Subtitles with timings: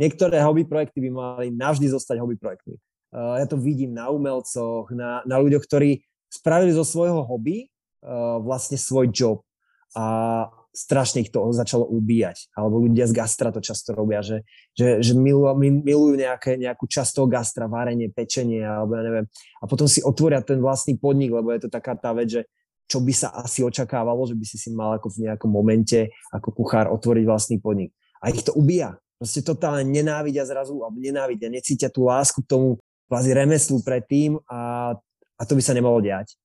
[0.00, 2.80] niektoré hobby projekty by mali navždy zostať hobby projektmi.
[3.12, 6.00] Uh, ja to vidím na umelcoch, na, na ľuďoch, ktorí
[6.32, 7.68] spravili zo svojho hobby
[8.00, 9.44] uh, vlastne svoj job
[9.92, 12.54] a strašne ich to začalo ubíjať.
[12.54, 14.46] Alebo ľudia z gastra to často robia, že,
[14.78, 19.26] že, že milujú, milujú nejaké, nejakú časť toho gastra, varenie, pečenie, alebo ja neviem.
[19.58, 22.42] A potom si otvoria ten vlastný podnik, lebo je to taká tá vec, že
[22.90, 26.54] čo by sa asi očakávalo, že by si si mal ako v nejakom momente ako
[26.54, 27.90] kuchár otvoriť vlastný podnik.
[28.22, 28.98] A ich to ubíja.
[29.20, 34.96] Proste totálne nenávidia zrazu, alebo nenávidia, necítia tú lásku k tomu kvázi remeslu predtým a,
[35.36, 36.40] a to by sa nemalo diať.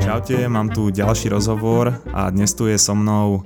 [0.00, 3.44] Čaute, mám tu ďalší rozhovor a dnes tu je so mnou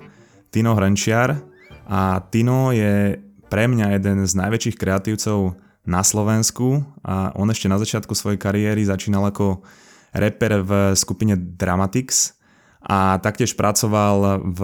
[0.54, 1.42] Tino Hrenčiar
[1.90, 3.18] a Tino je
[3.50, 5.58] pre mňa jeden z najväčších kreatívcov
[5.90, 9.66] na Slovensku a on ešte na začiatku svojej kariéry začínal ako
[10.12, 12.36] rapper v skupine Dramatics
[12.82, 14.60] a taktiež pracoval v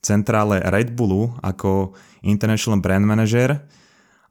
[0.00, 1.92] centrále Red Bullu ako
[2.24, 3.60] International Brand Manager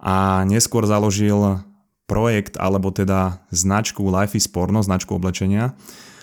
[0.02, 1.62] a neskôr založil
[2.08, 5.76] projekt alebo teda značku Life is Porno, značku oblečenia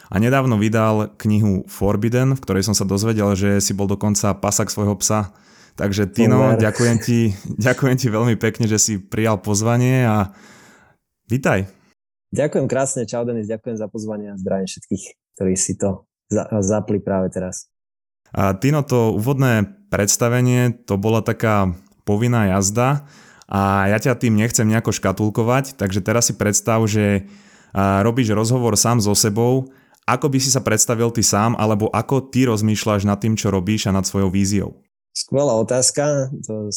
[0.08, 4.70] a nedávno vydal knihu Forbidden, v ktorej som sa dozvedel, že si bol dokonca pasak
[4.70, 5.32] svojho psa.
[5.74, 7.34] Takže Tino, ďakujem ti,
[7.66, 10.30] ďakujem ti veľmi pekne, že si prijal pozvanie a
[11.26, 11.66] vítaj.
[12.34, 15.04] Ďakujem krásne, čau Denis, ďakujem za pozvanie a zdravím všetkých,
[15.38, 16.10] ktorí si to
[16.66, 17.70] zapli práve teraz.
[18.34, 23.06] A Tino, to úvodné predstavenie, to bola taká povinná jazda
[23.46, 27.30] a ja ťa tým nechcem nejako škatulkovať, takže teraz si predstav, že
[28.02, 29.70] robíš rozhovor sám so sebou
[30.04, 33.88] ako by si sa predstavil ty sám, alebo ako ty rozmýšľaš nad tým, čo robíš
[33.88, 34.76] a nad svojou víziou?
[35.16, 36.68] Skvelá otázka, to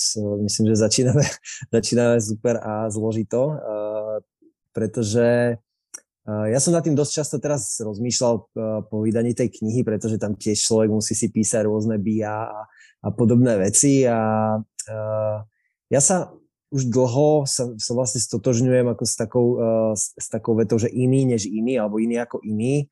[0.48, 1.26] myslím, že začíname,
[1.76, 3.60] začíname super a zložito,
[4.78, 5.58] pretože
[6.30, 8.46] uh, ja som nad tým dosť často teraz rozmýšľal uh,
[8.86, 12.62] po vydaní tej knihy, pretože tam tiež človek musí si písať rôzne BIA a,
[13.02, 14.54] a podobné veci a
[15.92, 16.32] ja sa
[16.72, 19.48] už dlho sa, sa vlastne stotožňujem ako s takou,
[19.96, 22.88] s, s takou vetou, že iný než iný, alebo iný ako iný.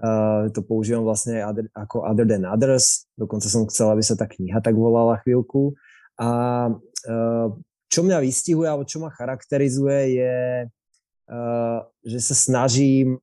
[0.00, 3.10] Uh, to používam vlastne other, ako Other Than Others.
[3.20, 5.76] Dokonca som chcel, aby sa tá kniha tak volala chvíľku.
[6.16, 6.28] A
[6.72, 7.48] uh,
[7.92, 10.36] čo mňa vystihuje, alebo čo ma charakterizuje, je,
[12.02, 13.22] že sa snažím,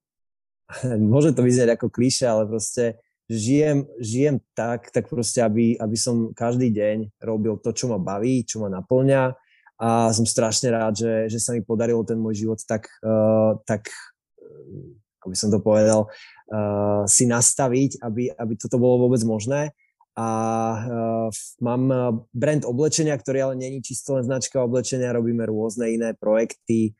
[1.11, 6.31] môže to vyzerať ako klíše, ale proste žijem, žijem tak, tak proste, aby, aby som
[6.31, 9.35] každý deň robil to, čo ma baví, čo ma naplňa
[9.77, 13.91] a som strašne rád, že, že sa mi podarilo ten môj život tak, uh, tak
[15.21, 19.75] ako by som to povedal, uh, si nastaviť, aby, aby toto bolo vôbec možné.
[20.17, 20.29] A
[20.73, 21.27] uh,
[21.61, 26.97] mám brand oblečenia, ktorý ale není čisto len značka oblečenia, robíme rôzne iné projekty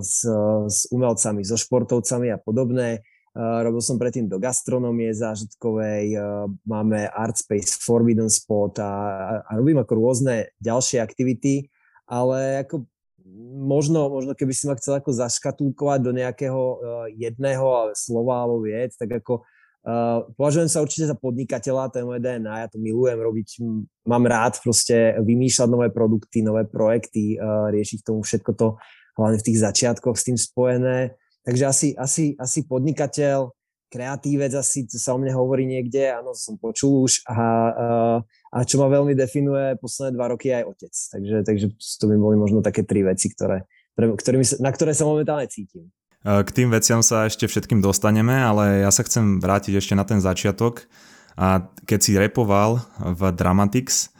[0.00, 0.24] s,
[0.68, 3.00] s umelcami, so športovcami a podobné.
[3.36, 8.92] Uh, robil som predtým do gastronomie zážitkovej, uh, máme Artspace, Forbidden Spot a,
[9.44, 11.68] a, robím ako rôzne ďalšie aktivity,
[12.08, 12.88] ale ako
[13.60, 16.60] možno, možno keby si ma chcel ako zaškatulkovať do nejakého
[17.12, 22.24] jedného slova alebo vied, tak ako uh, považujem sa určite za podnikateľa, to je moje
[22.24, 23.48] DNA, ja to milujem robiť,
[24.08, 28.80] mám rád proste vymýšľať nové produkty, nové projekty, uh, riešiť tomu všetko to,
[29.16, 31.16] hlavne v tých začiatkoch s tým spojené.
[31.42, 33.50] Takže asi, asi, asi podnikateľ,
[33.86, 37.38] kreatívec asi, to sa o mne hovorí niekde, áno, som počul už a,
[38.50, 40.92] a, čo ma veľmi definuje posledné dva roky aj otec.
[40.92, 45.46] Takže, takže to by boli možno také tri veci, ktoré, ktorými, na ktoré sa momentálne
[45.46, 45.88] cítim.
[46.26, 50.18] K tým veciam sa ešte všetkým dostaneme, ale ja sa chcem vrátiť ešte na ten
[50.18, 50.90] začiatok.
[51.38, 54.10] A keď si repoval v Dramatics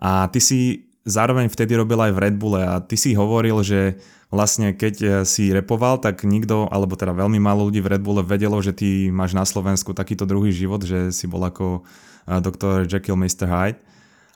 [0.00, 4.00] a ty si zároveň vtedy robil aj v Red Bulle a ty si hovoril, že
[4.30, 8.22] vlastne keď eh, si repoval, tak nikto, alebo teda veľmi málo ľudí v Red Bulle
[8.24, 12.86] vedelo, že ty máš na Slovensku takýto druhý život, že si bol ako eh, doktor
[12.86, 13.46] Jekyll Mr.
[13.50, 13.80] Hyde.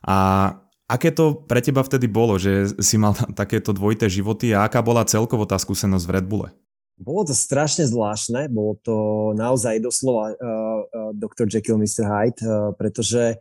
[0.04, 0.50] A
[0.90, 5.06] aké to pre teba vtedy bolo, že si mal takéto dvojité životy a aká bola
[5.06, 6.50] celkovo tá skúsenosť v Red Bulle?
[6.94, 8.94] Bolo to strašne zvláštne, bolo to
[9.34, 11.50] naozaj doslova uh, uh, Dr.
[11.50, 12.06] Jekyll Mr.
[12.06, 13.34] Hyde, uh, pretože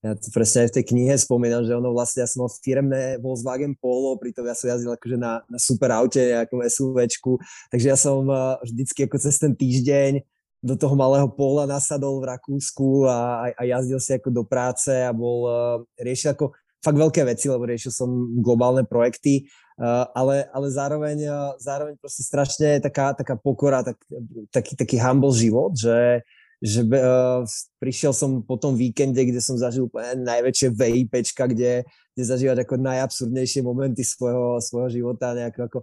[0.00, 3.20] ja to presne aj v tej knihe spomínam, že ono vlastne, ja som mal firemné
[3.20, 7.36] Volkswagen Polo, pritom ja som jazdil akože na, na super aute, nejakom SUVčku,
[7.68, 10.24] takže ja som uh, vždycky ako cez ten týždeň
[10.64, 15.12] do toho malého pola nasadol v Rakúsku a, a jazdil si ako do práce a
[15.12, 18.08] bol, uh, riešil ako fakt veľké veci, lebo riešil som
[18.40, 21.28] globálne projekty, uh, ale, ale zároveň,
[21.60, 24.00] zároveň proste strašne taká, taká pokora, tak,
[24.48, 26.24] taký, taký humble život, že
[26.60, 27.40] že uh,
[27.80, 32.74] prišiel som po tom víkende, kde som zažil úplne najväčšie VIPčka, kde, kde zažívať ako
[32.76, 35.78] najabsurdnejšie momenty svojho, svojho života, nejako ako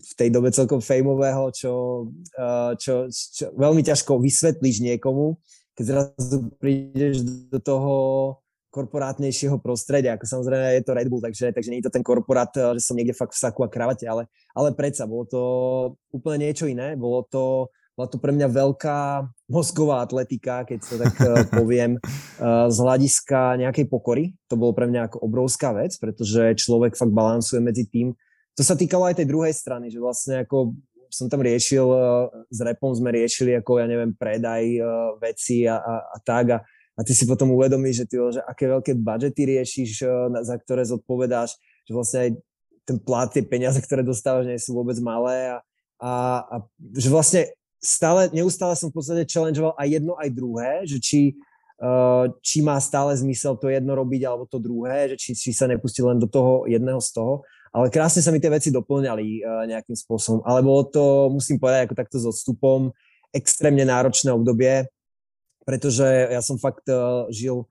[0.00, 1.72] v tej dobe celkom fejmového, čo,
[2.40, 5.36] uh, čo, čo veľmi ťažko vysvetlíš niekomu,
[5.76, 7.20] keď zrazu prídeš
[7.52, 7.92] do toho
[8.70, 12.54] korporátnejšieho prostredia, ako samozrejme je to Red Bull, takže, takže nie je to ten korporát,
[12.54, 15.42] že som niekde fakt v saku a kravate, ale, ale predsa bolo to
[16.14, 17.66] úplne niečo iné, bolo to,
[18.00, 23.60] bola to pre mňa veľká mozgová atletika, keď to tak uh, poviem, uh, z hľadiska
[23.60, 24.32] nejakej pokory.
[24.48, 28.16] To bolo pre mňa ako obrovská vec, pretože človek fakt balansuje medzi tým.
[28.56, 30.72] To sa týkalo aj tej druhej strany, že vlastne ako
[31.12, 34.64] som tam riešil, uh, s repom sme riešili ako, ja neviem, predaj
[35.20, 36.58] veci a, a, a tak a
[36.98, 40.10] a ty si potom uvedomíš, že, ty, že aké veľké budžety riešiš, eh,
[40.44, 41.56] za ktoré zodpovedáš,
[41.88, 42.30] že vlastne aj
[42.84, 45.58] ten plat, tie peniaze, ktoré dostávaš, nie sú vôbec malé a,
[45.96, 46.12] a,
[46.44, 46.56] a
[46.92, 47.48] že vlastne
[47.80, 51.20] stále, neustále som v podstate challengeoval aj jedno, aj druhé, že či,
[51.80, 55.66] uh, či má stále zmysel to jedno robiť alebo to druhé, že či, či sa
[55.66, 57.42] nepustí len do toho jedného z toho.
[57.70, 60.44] Ale krásne sa mi tie veci doplňali uh, nejakým spôsobom.
[60.44, 62.92] Ale bolo to, musím povedať, ako takto s odstupom,
[63.32, 64.86] extrémne náročné obdobie
[65.60, 67.62] pretože ja som fakt uh, žil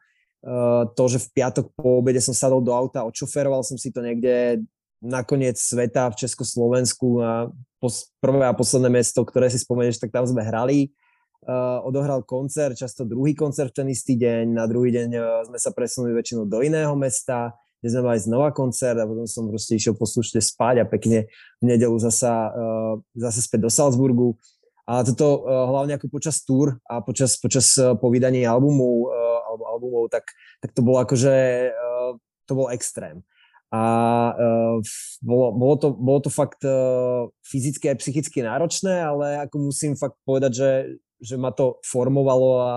[0.96, 4.64] to, že v piatok po obede som sadol do auta, odšoferoval som si to niekde
[5.00, 7.48] na koniec sveta v Československu a
[7.80, 10.92] pos- prvé a posledné mesto, ktoré si spomenieš, tak tam sme hrali.
[11.40, 15.56] Uh, odohral koncert, často druhý koncert v ten istý deň, na druhý deň uh, sme
[15.56, 19.80] sa presunuli väčšinou do iného mesta, kde sme mali znova koncert a potom som proste
[19.80, 21.32] išiel poslušne spať a pekne
[21.64, 24.36] v nedelu zasa, uh, zase späť do Salzburgu.
[24.84, 29.40] A toto uh, hlavne ako počas túr a počas, počas uh, povídaní albumu, uh,
[29.80, 30.28] albumov, tak,
[30.60, 31.36] tak to bolo akože,
[31.72, 33.24] uh, to bol extrém.
[33.70, 33.84] A
[34.34, 34.78] uh,
[35.22, 40.18] bolo, bolo, to, bolo to fakt uh, fyzicky a psychicky náročné, ale ako musím fakt
[40.26, 40.72] povedať, že,
[41.22, 42.74] že ma to formovalo a,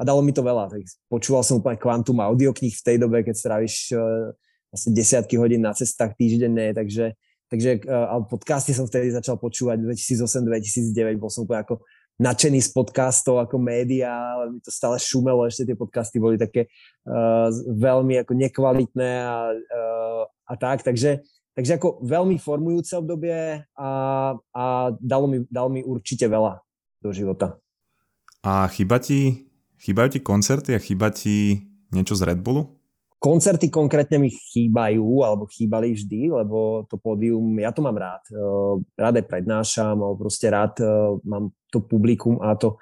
[0.00, 0.72] a dalo mi to veľa.
[0.72, 0.80] Tak
[1.12, 4.32] počúval som úplne kvantum audiokníh v tej dobe, keď stráviš uh,
[4.72, 7.12] asi desiatky hodín na cestách týždenne, takže
[7.50, 11.82] Takže uh, podcasty som vtedy začal počúvať 2008-2009, bol som úplne ako
[12.20, 16.68] nadšený z podcastov ako média, ale mi to stále šumelo, ešte tie podcasty boli také
[17.08, 21.24] uh, veľmi ako nekvalitné a, uh, a tak, takže,
[21.56, 23.90] takže ako veľmi formujúce obdobie a,
[24.36, 24.64] a
[25.00, 26.60] dalo, mi, dalo mi určite veľa
[27.00, 27.56] do života.
[28.44, 29.48] A chyba ti,
[29.80, 32.79] chýbajú ti koncerty a chyba ti niečo z Red Bullu?
[33.20, 38.24] Koncerty konkrétne mi chýbajú, alebo chýbali vždy, lebo to pódium, ja to mám rád.
[38.96, 40.80] Rád prednášam, alebo proste rád
[41.28, 42.80] mám to publikum a to,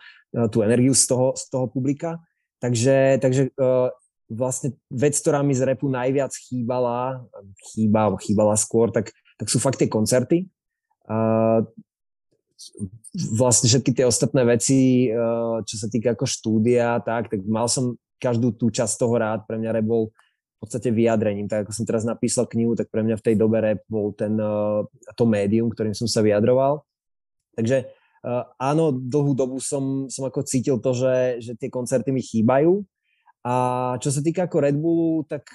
[0.54, 2.22] tú energiu z toho, z toho publika.
[2.62, 3.50] Takže, takže
[4.30, 7.26] vlastne vec, ktorá mi z repu najviac chýbala,
[7.74, 9.10] chýba, chýbala skôr, tak,
[9.42, 10.46] tak sú fakt tie koncerty.
[13.34, 15.10] Vlastne všetky tie ostatné veci,
[15.66, 19.42] čo sa týka ako štúdia, tak, tak mal som každú tú časť toho rád.
[19.50, 20.14] Pre mňa rap bol
[20.58, 21.46] v podstate vyjadrením.
[21.46, 24.34] Tak ako som teraz napísal knihu, tak pre mňa v tej dobe rap bol ten,
[24.34, 24.82] uh,
[25.14, 26.82] to médium, ktorým som sa vyjadroval.
[27.54, 27.86] Takže
[28.26, 32.82] uh, áno, dlhú dobu som, som ako cítil to, že, že tie koncerty mi chýbajú.
[33.46, 33.54] A
[34.02, 35.46] čo sa týka ako Red Bullu, tak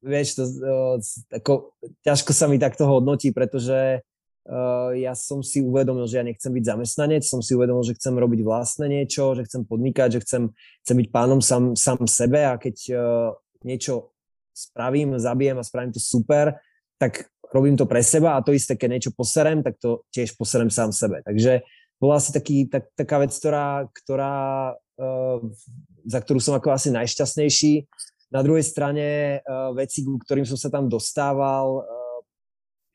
[0.00, 0.96] vieš, to, uh,
[1.36, 4.00] ako, ťažko sa mi takto hodnotí, pretože
[4.94, 8.46] ja som si uvedomil, že ja nechcem byť zamestnanec, som si uvedomil, že chcem robiť
[8.46, 10.42] vlastné niečo, že chcem podnikať, že chcem,
[10.86, 12.94] chcem byť pánom sám, sám sebe a keď
[13.66, 14.14] niečo
[14.56, 16.56] spravím, zabijem a spravím to super,
[16.96, 20.72] tak robím to pre seba a to isté, keď niečo poserem, tak to tiež poserem
[20.72, 21.20] sám sebe.
[21.20, 21.60] Takže
[22.00, 24.34] bola asi taký, tak, taká vec, ktorá, ktorá
[24.74, 25.38] uh,
[26.06, 27.72] za ktorú som ako asi najšťastnejší.
[28.30, 32.20] Na druhej strane uh, veci, ku ktorým som sa tam dostával, uh,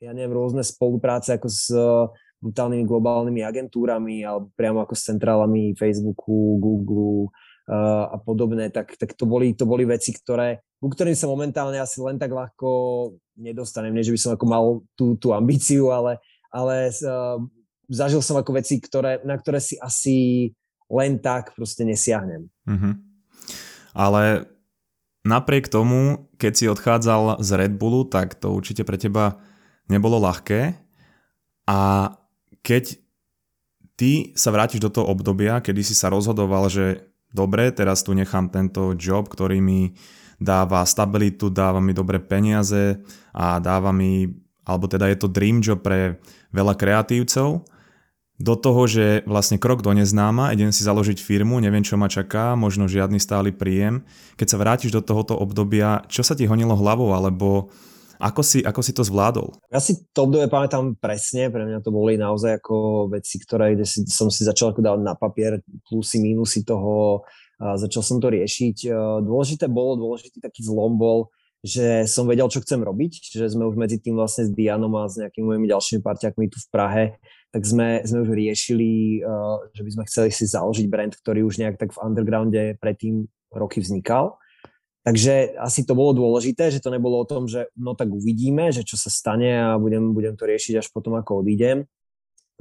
[0.00, 2.08] ja neviem, rôzne spolupráce ako s uh,
[2.42, 7.30] brutálnymi globálnymi agentúrami alebo priamo ako s centrálami Facebooku, Google
[7.72, 12.04] a podobné, tak, tak to, boli, to boli veci, ktoré, ku ktorým sa momentálne asi
[12.04, 12.68] len tak ľahko
[13.40, 13.96] nedostanem.
[13.96, 16.20] Nie, že by som ako mal tú, tú ambíciu, ale,
[16.52, 17.40] ale uh,
[17.88, 20.50] zažil som ako veci, ktoré, na ktoré si asi
[20.92, 22.52] len tak proste nesiahnem.
[22.68, 22.94] Mm-hmm.
[23.96, 24.52] Ale
[25.24, 29.40] napriek tomu, keď si odchádzal z Red Bullu, tak to určite pre teba
[29.88, 30.76] nebolo ľahké.
[31.64, 32.12] A
[32.60, 33.00] keď
[33.96, 38.52] ty sa vrátiš do toho obdobia, kedy si sa rozhodoval, že dobre, teraz tu nechám
[38.52, 39.96] tento job, ktorý mi
[40.38, 43.00] dáva stabilitu, dáva mi dobré peniaze
[43.32, 44.28] a dáva mi,
[44.62, 46.20] alebo teda je to dream job pre
[46.52, 47.64] veľa kreatívcov,
[48.42, 52.58] do toho, že vlastne krok do neznáma, idem si založiť firmu, neviem čo ma čaká,
[52.58, 54.02] možno žiadny stály príjem.
[54.34, 57.70] Keď sa vrátiš do tohoto obdobia, čo sa ti honilo hlavou, alebo
[58.22, 59.58] ako si, ako si to zvládol?
[59.74, 64.06] Ja si to obdobie pamätám presne, pre mňa to boli naozaj ako veci, ktoré si,
[64.06, 65.58] som si začal ako dávať na papier
[65.90, 67.26] plusy, minusy toho,
[67.62, 68.90] a začal som to riešiť.
[69.22, 71.30] Dôležité bolo, dôležitý taký zlom bol,
[71.62, 75.06] že som vedel, čo chcem robiť, že sme už medzi tým vlastne s Dianom a
[75.06, 77.04] s nejakými mojimi ďalšími parťakmi tu v Prahe,
[77.54, 81.62] tak sme, sme už riešili, uh, že by sme chceli si založiť brand, ktorý už
[81.62, 84.42] nejak tak v undergrounde predtým roky vznikal.
[85.02, 88.86] Takže asi to bolo dôležité, že to nebolo o tom, že no tak uvidíme, že
[88.86, 91.90] čo sa stane a budem, budem to riešiť až potom, ako odídem.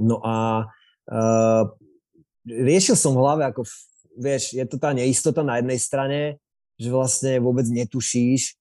[0.01, 0.65] No a
[1.05, 1.63] uh,
[2.50, 3.62] riešil som v hlave, ako
[4.17, 6.19] vieš, je to tá neistota na jednej strane,
[6.81, 8.57] že vlastne vôbec netušíš,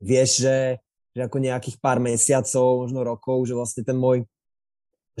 [0.00, 0.80] vieš, že,
[1.12, 4.24] že ako nejakých pár mesiacov, možno rokov, že vlastne ten môj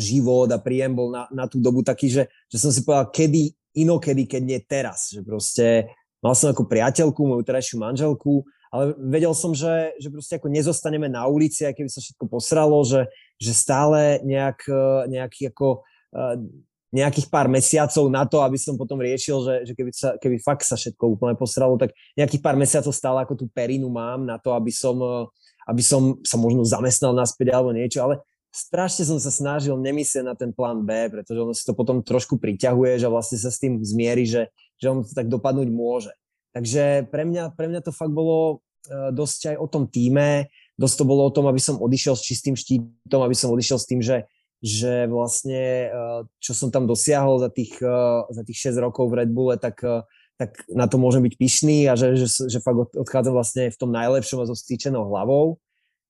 [0.00, 3.52] život a príjem bol na, na tú dobu taký, že, že som si povedal, kedy
[3.76, 5.12] inokedy, keď nie teraz.
[5.12, 5.66] Že proste
[6.22, 11.04] mal som ako priateľku, moju terajšiu manželku, ale vedel som, že, že proste ako nezostaneme
[11.10, 13.04] na ulici, aj keby sa všetko posralo, že,
[13.36, 14.64] že stále nejak,
[15.12, 15.84] nejaký ako
[16.16, 16.40] eh,
[16.92, 20.64] nejakých pár mesiacov na to, aby som potom riešil, že, že keby, sa, keby fakt
[20.68, 24.52] sa všetko úplne posralo, tak nejakých pár mesiacov stále ako tú perinu mám na to,
[24.56, 25.24] aby som, eh,
[25.68, 30.36] aby som sa možno zamestnal naspäť alebo niečo, ale strašne som sa snažil nemyslieť na
[30.36, 33.80] ten plán B, pretože ono si to potom trošku priťahuje, že vlastne sa s tým
[33.80, 34.52] zmierí, že,
[34.82, 36.10] že on to tak dopadnúť môže.
[36.50, 38.58] Takže pre mňa, pre mňa to fakt bolo
[38.90, 42.26] uh, dosť aj o tom týme, dosť to bolo o tom, aby som odišiel s
[42.26, 44.26] čistým štítom, aby som odišiel s tým, že
[44.62, 49.18] že vlastne eh, čo som tam dosiahol za tých, eh, za tých 6 rokov v
[49.18, 49.82] Red Bulle, tak,
[50.38, 53.90] tak na to môžem byť pyšný a že, že, že fakt odchádzam vlastne v tom
[53.90, 55.58] najlepšom a so stýčenou hlavou.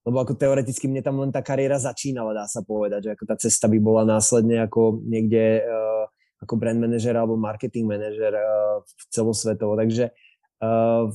[0.02, 3.36] Lebo ako teoreticky mne tam len tá kariéra začínala, dá sa povedať, že ako tá
[3.38, 6.10] cesta by bola následne ako niekde uh,
[6.42, 8.82] ako brand manažer alebo marketing manažer uh,
[9.14, 9.78] celosvetovo.
[9.78, 10.10] Takže
[10.60, 11.06] uh,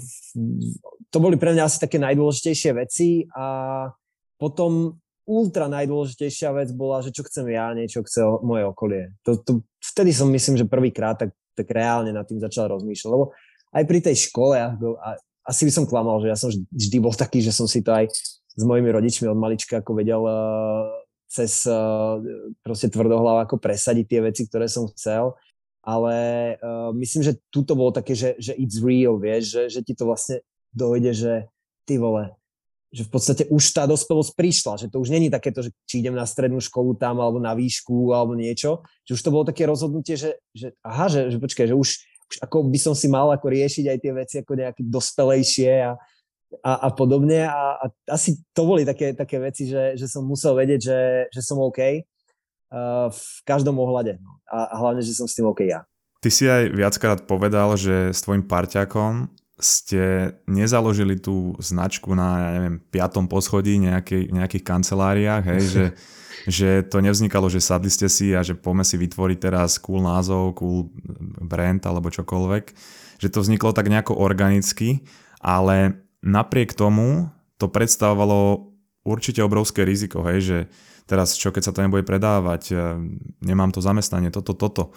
[1.11, 3.45] to boli pre mňa asi také najdôležitejšie veci a
[4.39, 4.95] potom
[5.27, 9.11] ultra najdôležitejšia vec bola, že čo chcem ja, niečo chce moje okolie.
[9.27, 9.51] To, to,
[9.83, 13.35] vtedy som myslím, že prvýkrát tak, tak reálne nad tým začal rozmýšľať, lebo
[13.75, 15.09] aj pri tej škole, a, a,
[15.43, 18.07] asi by som klamal, že ja som vždy bol taký, že som si to aj
[18.57, 20.87] s mojimi rodičmi od malička ako vedel uh,
[21.27, 22.17] cez uh,
[22.63, 25.35] proste tvrdohlav ako presadiť tie veci, ktoré som chcel,
[25.83, 26.15] ale
[26.59, 30.07] uh, myslím, že tuto bolo také, že, že it's real, vieš, že, že ti to
[30.07, 30.39] vlastne
[30.71, 31.33] dojde, že
[31.83, 32.31] ty vole,
[32.91, 36.15] že v podstate už tá dospelosť prišla, že to už není takéto, že či idem
[36.15, 40.15] na strednú školu tam alebo na výšku alebo niečo, že už to bolo také rozhodnutie,
[40.15, 41.89] že, že aha, že, že počkaj, že už,
[42.31, 45.99] už ako by som si mal ako riešiť aj tie veci ako nejaké dospelejšie a,
[46.63, 50.55] a, a podobne a, a asi to boli také, také veci, že, že som musel
[50.55, 51.01] vedieť, že,
[51.31, 54.39] že som OK uh, v každom ohľade no.
[54.47, 55.83] a, a hlavne, že som s tým OK ja.
[56.17, 62.49] Ty si aj viackrát povedal, že s tvojim parťakom ste nezaložili tú značku na, ja
[62.61, 65.85] neviem, piatom poschodí nejakej, nejakých kanceláriách, hej, že,
[66.61, 70.57] že to nevznikalo, že sadli ste si a že poďme si vytvoriť teraz cool názov,
[70.61, 70.93] cool
[71.41, 72.63] brand alebo čokoľvek,
[73.17, 75.01] že to vzniklo tak nejako organicky,
[75.41, 78.69] ale napriek tomu to predstavovalo
[79.07, 80.57] určite obrovské riziko, hej, že
[81.07, 82.75] teraz čo keď sa to nebude predávať,
[83.39, 84.91] nemám to zamestnanie, toto, toto.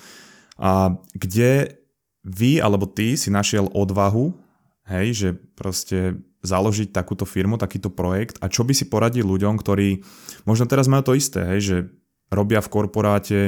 [0.59, 1.81] A kde
[2.27, 4.35] vy alebo ty si našiel odvahu
[4.91, 10.03] hej, že proste založiť takúto firmu, takýto projekt a čo by si poradil ľuďom, ktorí
[10.45, 11.77] možno teraz majú to isté, hej, že
[12.31, 13.39] robia v korporáte,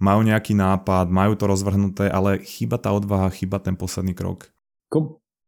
[0.00, 4.52] majú nejaký nápad, majú to rozvrhnuté, ale chyba tá odvaha, chyba ten posledný krok.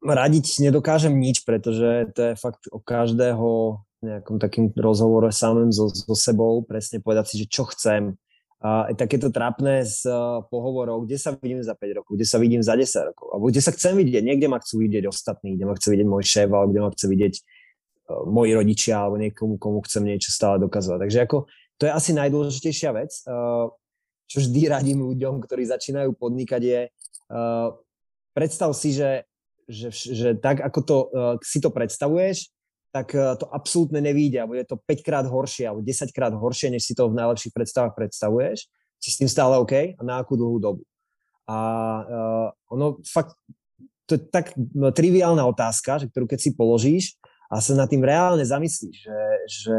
[0.02, 6.14] Radiť nedokážem nič, pretože to je fakt o každého nejakom takým rozhovore samým so, so
[6.14, 8.14] sebou, presne povedať si, že čo chcem,
[8.58, 12.58] a takéto trápne z uh, pohovorov, kde sa vidím za 5 rokov, kde sa vidím
[12.58, 15.78] za 10 rokov, alebo kde sa chcem vidieť, niekde ma chcú vidieť ostatní, kde ma
[15.78, 19.78] chce vidieť môj šéf, alebo kde ma chce vidieť uh, moji rodičia, alebo niekomu, komu
[19.86, 20.98] chcem niečo stále dokazovať.
[21.06, 21.36] Takže ako,
[21.78, 23.70] to je asi najdôležitejšia vec, uh,
[24.26, 26.80] čo vždy radím ľuďom, ktorí začínajú podnikať je,
[28.32, 29.27] predstav si, že,
[29.68, 32.48] že, že tak, ako to, uh, si to predstavuješ,
[32.88, 36.72] tak eh, to absolútne nevíde a bude to 5 krát horšie alebo 10 krát horšie,
[36.72, 38.66] než si to v najlepších predstavách predstavuješ.
[38.98, 40.82] Si s tým stále OK a na akú dlhú dobu.
[41.46, 41.58] A
[42.02, 43.36] uh, ono fakt,
[44.08, 44.56] to je tak
[44.96, 47.04] triviálna otázka, že ktorú keď si položíš
[47.52, 49.78] a sa nad tým reálne zamyslíš, že, že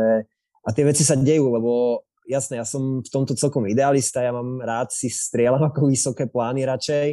[0.65, 4.62] a tie veci sa dejú, lebo jasné, ja som v tomto celkom idealista, ja mám
[4.62, 7.08] rád si strieľam ako vysoké plány radšej,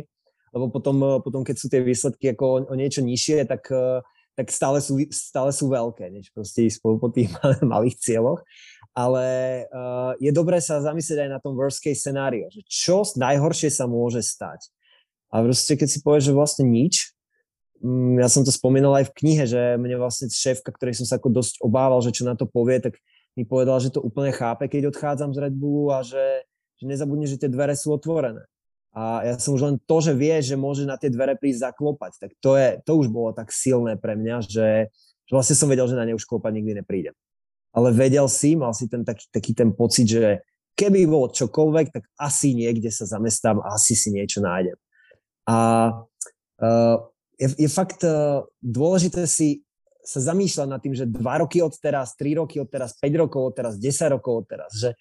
[0.56, 4.00] lebo potom, potom keď sú tie výsledky ako o, niečo nižšie, tak uh,
[4.36, 7.32] tak stále sú, stále sú veľké, než proste ísť po, tých
[7.64, 8.44] malých cieľoch.
[8.92, 9.24] Ale
[9.72, 13.88] uh, je dobré sa zamyslieť aj na tom worst case scenario, že čo najhoršie sa
[13.88, 14.68] môže stať.
[15.32, 17.12] A proste keď si povieš, že vlastne nič,
[17.80, 21.16] um, ja som to spomínal aj v knihe, že mne vlastne šéfka, ktorej som sa
[21.16, 23.00] ako dosť obával, že čo na to povie, tak
[23.36, 26.48] mi povedala, že to úplne chápe, keď odchádzam z Red Bullu a že,
[26.80, 28.48] že nezabudne, že tie dvere sú otvorené
[28.96, 32.16] a ja som už len to, že vie, že môže na tie dvere prísť zaklopať,
[32.16, 34.88] tak to, je, to už bolo tak silné pre mňa, že,
[35.28, 37.12] Že vlastne som vedel, že na ne už klopať nikdy neprídem.
[37.76, 40.40] Ale vedel si, mal si ten taký, taký ten pocit, že
[40.80, 44.80] keby bolo čokoľvek, tak asi niekde sa zamestám asi si niečo nájdem.
[45.44, 45.56] A
[46.64, 46.96] uh,
[47.36, 49.60] je, je fakt uh, dôležité si
[50.06, 53.52] sa zamýšľať nad tým, že 2 roky od teraz, 3 roky od teraz, 5 rokov
[53.52, 54.96] od teraz, 10 rokov od teraz, že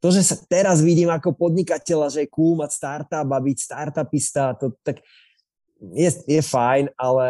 [0.00, 4.56] to, že sa teraz vidím ako podnikateľa, že je cool mať startup a byť startupista,
[4.56, 5.00] to tak
[5.80, 7.28] je, je fajn, ale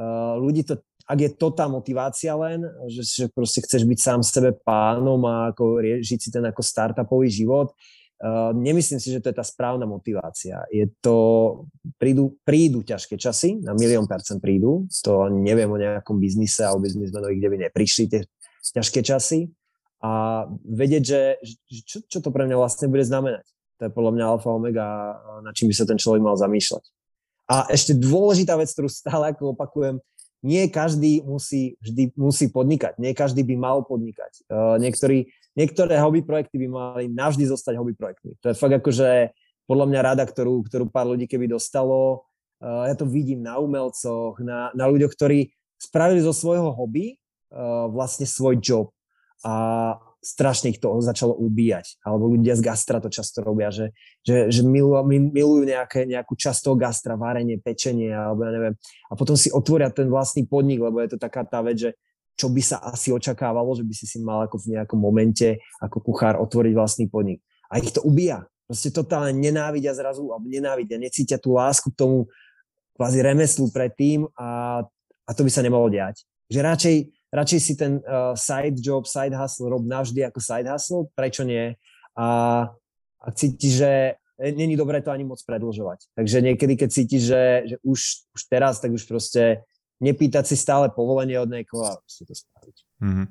[0.00, 4.20] uh, ľudí to, ak je to tá motivácia len, že, že proste chceš byť sám
[4.20, 7.72] sebe pánom a ako žiť si ten ako startupový život,
[8.18, 10.66] Uh, nemyslím si, že to je tá správna motivácia.
[10.74, 11.14] Je to,
[12.02, 17.38] prídu, prídu ťažké časy, na milión percent prídu, to neviem o nejakom biznise alebo biznismenovi,
[17.38, 18.26] kde by neprišli tie
[18.74, 19.46] ťažké časy
[19.98, 23.42] a vedieť, že, že čo, čo to pre mňa vlastne bude znamenať.
[23.78, 24.86] To je podľa mňa alfa omega,
[25.42, 26.84] na čím by sa ten človek mal zamýšľať.
[27.48, 29.98] A ešte dôležitá vec, ktorú stále ako opakujem,
[30.38, 34.46] nie každý musí, vždy musí podnikať, nie každý by mal podnikať.
[34.46, 35.26] Uh, niektorí
[35.58, 38.38] niektoré hobby projekty by mali navždy zostať hobby projektmi.
[38.46, 39.34] To je fakt akože
[39.66, 42.22] podľa mňa rada, ktorú, ktorú pár ľudí keby dostalo.
[42.62, 47.18] Uh, ja to vidím na umelcoch, na, na ľuďoch, ktorí spravili zo svojho hobby
[47.50, 48.94] uh, vlastne svoj job
[49.44, 49.54] a
[50.18, 52.02] strašne ich to začalo ubíjať.
[52.02, 53.94] Alebo ľudia z gastra to často robia, že,
[54.26, 58.74] že, že milujú, milujú nejaké, nejakú časť toho gastra, varenie, pečenie, alebo ja neviem.
[59.08, 61.90] A potom si otvoria ten vlastný podnik, lebo je to taká tá vec, že
[62.38, 65.98] čo by sa asi očakávalo, že by si si mal ako v nejakom momente ako
[66.02, 67.42] kuchár otvoriť vlastný podnik.
[67.66, 68.46] A ich to ubíja.
[68.68, 72.30] Proste totálne nenávidia zrazu, alebo nenávidia, necítia tú lásku k tomu
[72.94, 74.82] kvázi remeslu predtým a,
[75.24, 76.22] a to by sa nemalo diať.
[76.50, 76.96] Že radšej,
[77.32, 81.76] radšej si ten uh, side job, side hustle rob navždy ako side hustle, prečo nie?
[82.18, 82.26] A
[83.18, 83.92] ak cítiš, že
[84.38, 86.14] není dobré to ani moc predlžovať.
[86.14, 87.42] Takže niekedy, keď cítiš, že,
[87.74, 88.00] že už,
[88.34, 89.66] už teraz, tak už proste
[89.98, 92.76] nepýtať si stále povolenie od niekoho a si to spraviť.
[93.02, 93.26] Mm-hmm.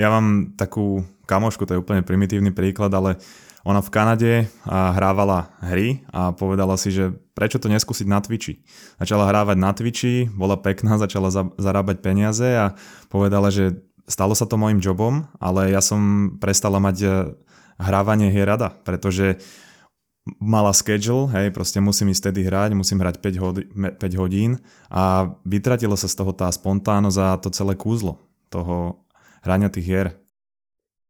[0.00, 3.20] Ja mám takú kamošku, to je úplne primitívny príklad, ale
[3.64, 4.32] ona v Kanade
[4.64, 8.64] hrávala hry a povedala si, že prečo to neskúsiť na Twitchi.
[8.96, 12.72] Začala hrávať na Twitchi, bola pekná, začala za, zarábať peniaze a
[13.12, 17.12] povedala, že stalo sa to môjim jobom, ale ja som prestala mať eh,
[17.80, 19.40] hrávanie hier rada, pretože
[20.36, 24.60] mala schedule, hej, proste musím ísť tedy hrať, musím hrať 5, hodi- 5 hodín
[24.92, 28.20] a vytratilo sa z toho tá spontánnosť a to celé kúzlo
[28.52, 29.00] toho
[29.40, 30.08] hrania tých hier.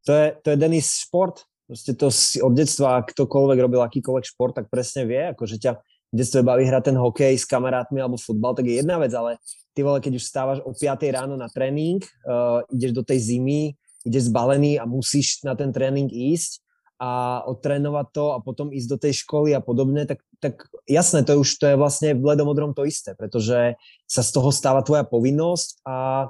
[0.07, 1.50] To je, to je Denis šport.
[1.71, 5.79] Proste to si od detstva, ktokoľvek robil akýkoľvek šport, tak presne vie, ako že ťa
[6.11, 9.39] v detstve baví hrať ten hokej s kamarátmi alebo futbal, tak je jedna vec, ale
[9.71, 13.79] ty vole, keď už stávaš o 5 ráno na tréning, uh, ideš do tej zimy,
[14.03, 16.59] ideš zbalený a musíš na ten tréning ísť,
[17.01, 21.33] a odtrénovať to a potom ísť do tej školy a podobne, tak, tak jasné, to
[21.33, 25.09] je už to je vlastne v ledomodrom to isté, pretože sa z toho stáva tvoja
[25.09, 26.29] povinnosť a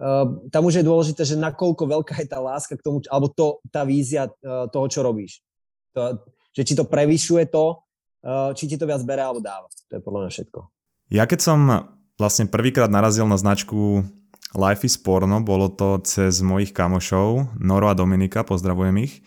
[0.00, 3.60] uh, tam už je dôležité, že nakoľko veľká je tá láska k tomu, alebo to,
[3.68, 5.40] tá vízia uh, toho, čo robíš.
[5.96, 6.20] To,
[6.52, 7.80] že či to prevyšuje to,
[8.24, 9.68] uh, či ti to viac bere alebo dáva.
[9.90, 10.58] To je podľa mňa všetko.
[11.12, 11.58] Ja keď som
[12.16, 14.02] vlastne prvýkrát narazil na značku
[14.56, 19.20] Life is Porno, bolo to cez mojich kamošov, Noro a Dominika, pozdravujem ich,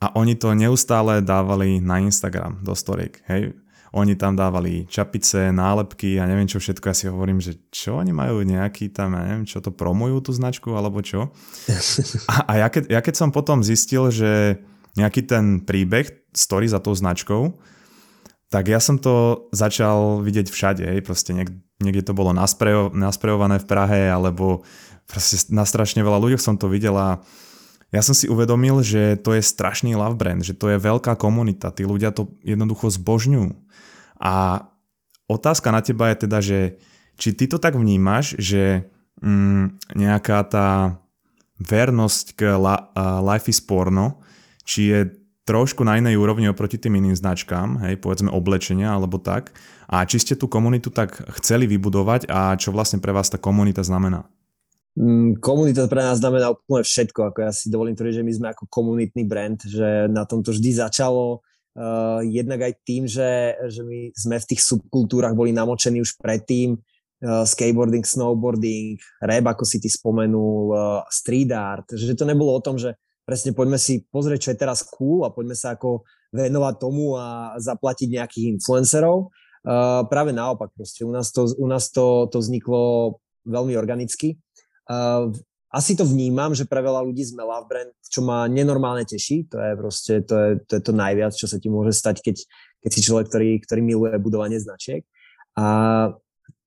[0.00, 3.52] a oni to neustále dávali na Instagram do storiek, hej.
[3.90, 6.84] Oni tam dávali čapice, nálepky a neviem čo všetko.
[6.90, 10.30] Ja si hovorím, že čo oni majú nejaký tam, ja neviem, čo to promujú tú
[10.30, 11.34] značku alebo čo.
[12.30, 14.62] A, a ja, keď, ja keď som potom zistil, že
[14.94, 17.58] nejaký ten príbeh, story za tou značkou,
[18.50, 23.62] tak ja som to začal vidieť všade, hej, proste niek- niekde to bolo nasprejo- nasprejované
[23.62, 24.62] v Prahe, alebo
[25.06, 27.22] proste na strašne veľa ľudí som to videl a
[27.90, 31.74] ja som si uvedomil, že to je strašný love brand, že to je veľká komunita,
[31.74, 33.50] tí ľudia to jednoducho zbožňujú.
[34.22, 34.66] A
[35.26, 36.58] otázka na teba je teda, že
[37.18, 38.86] či ty to tak vnímaš, že
[39.18, 40.68] mm, nejaká tá
[41.60, 44.22] vernosť k la, uh, Life is Porno,
[44.64, 45.00] či je
[45.44, 49.50] trošku na inej úrovni oproti tým iným značkám, hej, povedzme oblečenia alebo tak.
[49.90, 53.82] A či ste tú komunitu tak chceli vybudovať a čo vlastne pre vás tá komunita
[53.82, 54.30] znamená?
[54.98, 57.30] Mm, komunita pre nás znamená úplne všetko.
[57.30, 60.50] Ako ja si dovolím tvrdiť, že my sme ako komunitný brand, že na tom to
[60.50, 61.46] vždy začalo.
[61.70, 66.74] Uh, jednak aj tým, že, že my sme v tých subkultúrach boli namočení už predtým.
[67.20, 71.86] Uh, skateboarding, snowboarding, rap, ako si ty spomenul, uh, street art.
[71.94, 75.30] Že to nebolo o tom, že presne poďme si pozrieť, čo je teraz cool a
[75.30, 76.02] poďme sa ako
[76.34, 79.30] venovať tomu a zaplatiť nejakých influencerov.
[79.60, 83.14] Uh, práve naopak, proste u nás to, u nás to, to vzniklo
[83.46, 84.40] veľmi organicky
[85.70, 89.46] asi to vnímam, že pre veľa ľudí sme love brand, čo ma nenormálne teší.
[89.54, 92.42] To je proste, to je, to je to najviac, čo sa ti môže stať, keď,
[92.82, 95.06] keď si človek, ktorý, ktorý miluje budovanie značiek.
[95.54, 96.10] A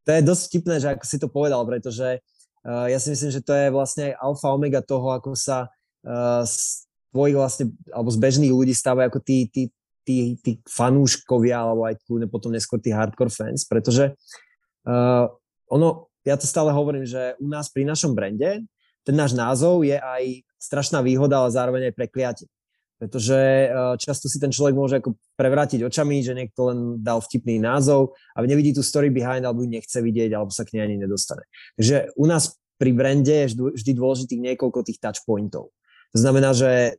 [0.08, 2.24] to je dosť vtipné, že ako si to povedal, pretože
[2.64, 6.44] uh, ja si myslím, že to je vlastne aj alfa omega toho, ako sa uh,
[6.48, 9.68] z tvojich vlastne, alebo z bežných ľudí stávajú ako tí, tí,
[10.08, 14.16] tí, tí fanúškovia, alebo aj kľudne potom neskôr tí hardcore fans, pretože
[14.88, 15.28] uh,
[15.68, 18.64] ono, ja to stále hovorím, že u nás pri našom brande
[19.04, 22.48] ten náš názov je aj strašná výhoda, ale zároveň aj prekliatie.
[23.04, 27.60] Pretože uh, často si ten človek môže ako prevrátiť očami, že niekto len dal vtipný
[27.60, 31.04] názov a nevidí tú story behind, alebo ju nechce vidieť, alebo sa k nej ani
[31.04, 31.44] nedostane.
[31.76, 35.76] Takže u nás pri brande je vždy dôležitých niekoľko tých touch pointov.
[36.16, 36.96] To znamená, že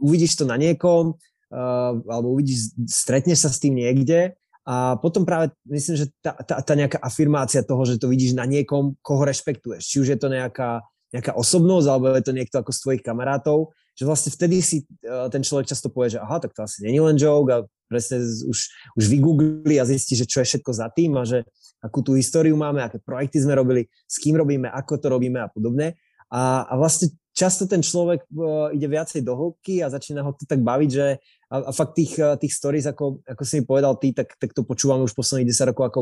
[0.00, 1.12] uvidíš to na niekom,
[1.52, 4.32] uh, alebo uvidíš, stretneš sa s tým niekde
[4.64, 8.48] a potom práve myslím, že tá, tá, tá nejaká afirmácia toho, že to vidíš na
[8.48, 9.84] niekom, koho rešpektuješ.
[9.84, 10.80] Či už je to nejaká,
[11.12, 15.28] nejaká osobnosť, alebo je to niekto ako z tvojich kamarátov, že vlastne vtedy si uh,
[15.28, 18.58] ten človek často povie, že aha, tak to asi není len joke a presne už,
[18.96, 21.44] už vygoogli a zistí, že čo je všetko za tým a že
[21.84, 25.52] akú tú históriu máme, aké projekty sme robili, s kým robíme, ako to robíme a
[25.52, 25.92] podobne.
[26.32, 30.48] A, a vlastne často ten človek uh, ide viacej do hĺbky a začína ho to
[30.48, 31.06] tak baviť, že
[31.54, 34.50] a, a fakt tých, uh, tých stories, ako, ako si mi povedal ty, tak, tak
[34.50, 36.00] to počúvame už posledných 10 rokov ako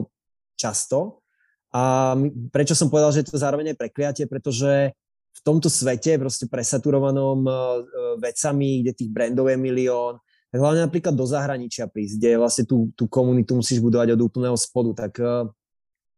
[0.56, 1.20] často.
[1.76, 2.16] A
[2.52, 4.92] prečo som povedal, že je to zároveň aj prekliatie, pretože
[5.32, 7.54] v tomto svete, proste presaturovanom uh,
[8.16, 10.16] vecami, kde tých brandov je milión,
[10.52, 14.56] tak hlavne napríklad do zahraničia prísť, kde vlastne tú, tú komunitu musíš budovať od úplného
[14.60, 15.16] spodu, tak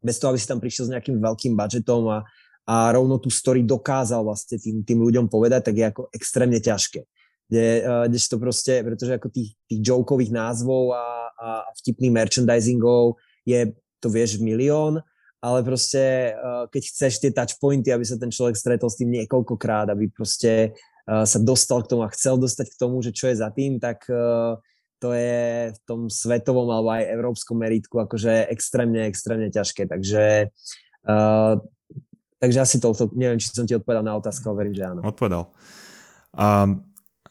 [0.03, 2.19] bez toho, aby si tam prišiel s nejakým veľkým budžetom a,
[2.67, 7.07] a rovno tú story dokázal vlastne tým, tým ľuďom povedať, tak je ako extrémne ťažké.
[7.45, 13.69] Kde, uh, to proste, pretože ako tých, tých jokových názvov a, a vtipných merchandisingov je,
[14.01, 15.01] to vieš, milión,
[15.41, 19.93] ale proste uh, keď chceš tie touchpointy, aby sa ten človek stretol s tým niekoľkokrát,
[19.93, 20.73] aby proste
[21.05, 23.77] uh, sa dostal k tomu a chcel dostať k tomu, že čo je za tým,
[23.77, 24.09] tak
[24.95, 29.85] to je v tom svetovom alebo aj európskom meritku akože extrémne, extrémne ťažké.
[29.85, 30.49] Takže
[32.45, 35.01] Takže asi toľko, neviem, či som ti odpovedal na otázku, ale verím, že áno.
[35.01, 35.49] Odpovedal.
[36.35, 36.83] Um,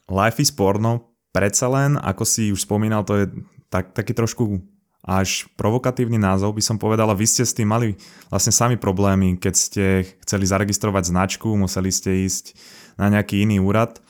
[0.05, 3.25] Life is porno, predsa len, ako si už spomínal, to je
[3.73, 4.61] tak, taký trošku
[5.05, 7.93] až provokatívny názov by som povedal a vy ste s tým mali
[8.33, 9.85] vlastne sami problémy, keď ste
[10.25, 12.57] chceli zaregistrovať značku, museli ste ísť
[12.97, 14.01] na nejaký iný úrad.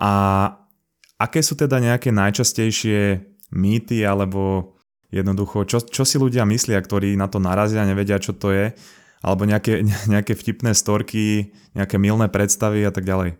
[0.00, 0.48] A
[1.20, 4.72] aké sú teda nejaké najčastejšie mýty alebo
[5.12, 8.72] jednoducho, čo, čo si ľudia myslia, ktorí na to narazia, nevedia, čo to je
[9.22, 13.36] alebo nejaké, nejaké vtipné storky, nejaké milné predstavy a tak ďalej?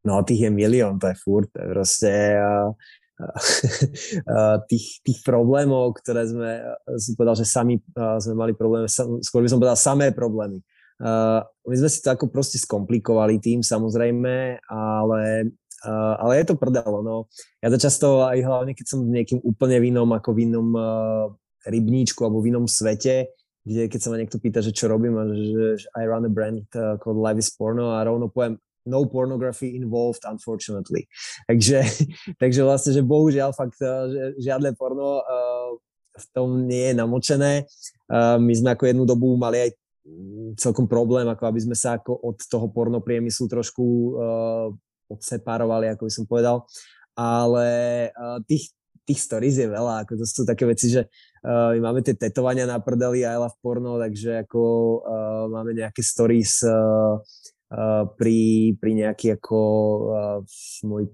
[0.00, 1.52] No tých je milión, to je furt.
[1.52, 2.72] Proste uh,
[3.20, 8.88] uh, tých, tých problémov, ktoré sme uh, si povedal, že sami uh, sme mali problémy,
[9.20, 10.64] skôr by som povedal samé problémy.
[11.00, 15.52] Uh, my sme si to ako proste skomplikovali tým samozrejme, ale,
[15.84, 17.00] uh, ale je to prdelo.
[17.04, 17.28] No.
[17.60, 21.28] Ja to často aj hlavne, keď som niekým úplne v inom, ako v inom uh,
[21.68, 23.32] rybníčku alebo v inom svete,
[23.64, 26.32] kde keď sa ma niekto pýta, že čo robím, a že, že I run a
[26.32, 31.08] brand uh, called Live is Porno a rovno poviem no pornography involved, unfortunately.
[31.48, 31.84] Takže,
[32.42, 35.76] takže vlastne, že bohužiaľ fakt, že žiadne porno uh,
[36.16, 37.52] v tom nie je namočené.
[38.10, 39.70] Uh, my sme ako jednu dobu mali aj
[40.04, 44.16] mm, celkom problém, ako aby sme sa ako od toho porno priemyslu trošku
[45.10, 46.56] odseparovali, ako by som povedal.
[47.18, 47.66] Ale
[48.46, 48.70] tých,
[49.02, 52.68] tých stories je veľa, ako to sú také veci, že Uh, my máme tie tetovania
[52.68, 54.60] na prdeli I love porno, takže ako
[55.00, 57.16] uh, máme nejaké stories uh,
[58.18, 59.58] pri, pri nejaký ako
[60.10, 60.38] uh,
[60.82, 61.06] môj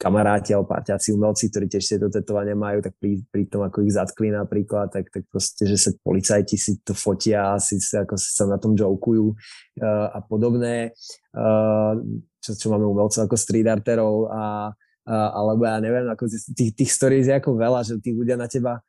[0.00, 3.92] kamaráti alebo parťáci umelci, ktorí tiež tieto tetovania majú, tak pri, pri tom, ako ich
[3.92, 8.56] zatkli napríklad, tak, tak proste, že sa policajti si to fotia, si ako sa na
[8.56, 10.96] tom jokujú uh, a podobné,
[11.36, 11.92] uh,
[12.40, 16.24] čo, čo máme umelcov ako street arterov a, uh, alebo ja neviem, ako
[16.56, 18.80] tých, tých stories je ako veľa, že tí ľudia na teba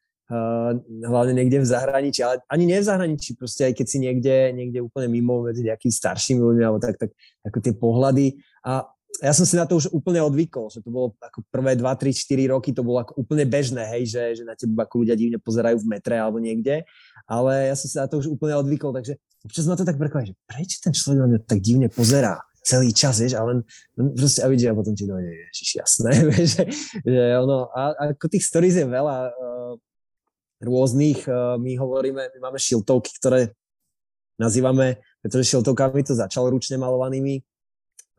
[1.08, 4.80] hlavne niekde v zahraničí, ale ani nie v zahraničí, proste aj keď si niekde, niekde
[4.84, 7.16] úplne mimo medzi nejakými staršími ľuďmi, alebo tak, tak
[7.48, 8.26] ako tie pohľady.
[8.68, 8.84] A
[9.24, 12.12] ja som si na to už úplne odvykol, že to bolo ako prvé 2, 3,
[12.12, 15.40] 4 roky, to bolo ako úplne bežné, hej, že, že na teba ako ľudia divne
[15.42, 16.86] pozerajú v metre alebo niekde,
[17.26, 20.32] ale ja som si na to už úplne odvykol, takže občas ma to tak prekvapí,
[20.32, 23.64] že prečo ten človek na mňa tak divne pozerá celý čas, vieš, ale
[23.96, 26.12] len proste a vidíš, a potom ti dojde, ježiš, jasné,
[26.52, 26.64] že,
[27.02, 29.74] že ono, a, a ako tých stories je veľa, uh,
[30.62, 31.26] rôznych.
[31.26, 33.54] Eh, my hovoríme, my máme šiltovky, ktoré
[34.38, 37.42] nazývame, pretože šiltovkami to začalo ručne malovanými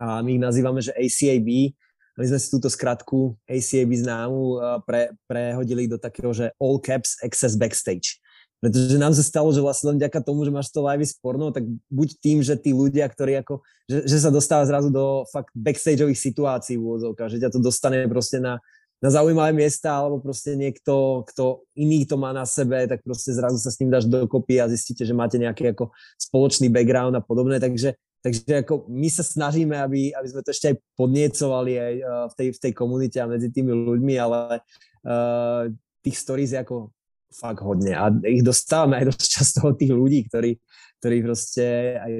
[0.02, 1.74] a my ich nazývame, že ACAB.
[2.18, 7.18] My sme si túto skratku ACAB známu eh, pre, prehodili do takého, že all caps
[7.22, 8.18] access backstage.
[8.58, 11.62] Pretože nám sa stalo, že vlastne len vďaka tomu, že máš to live porno, tak
[11.94, 16.18] buď tým, že tí ľudia, ktorí ako, že, že sa dostáva zrazu do fakt backstageových
[16.18, 18.58] situácií v úvodzovkách, že ťa to dostane proste na,
[18.98, 23.62] na zaujímavé miesta, alebo proste niekto, kto iný to má na sebe, tak proste zrazu
[23.62, 27.62] sa s ním dáš dokopy a zistíte, že máte nejaký ako spoločný background a podobné,
[27.62, 32.26] takže, takže ako my sa snažíme, aby, aby sme to ešte aj podniecovali aj uh,
[32.26, 34.66] v tej, v tej komunite a medzi tými ľuďmi, ale
[35.06, 35.70] uh,
[36.02, 36.90] tých stories je ako
[37.30, 37.94] fakt hodne.
[37.94, 40.58] A ich dostávame aj dosť často od tých ľudí, ktorí,
[40.98, 42.12] ktorí proste aj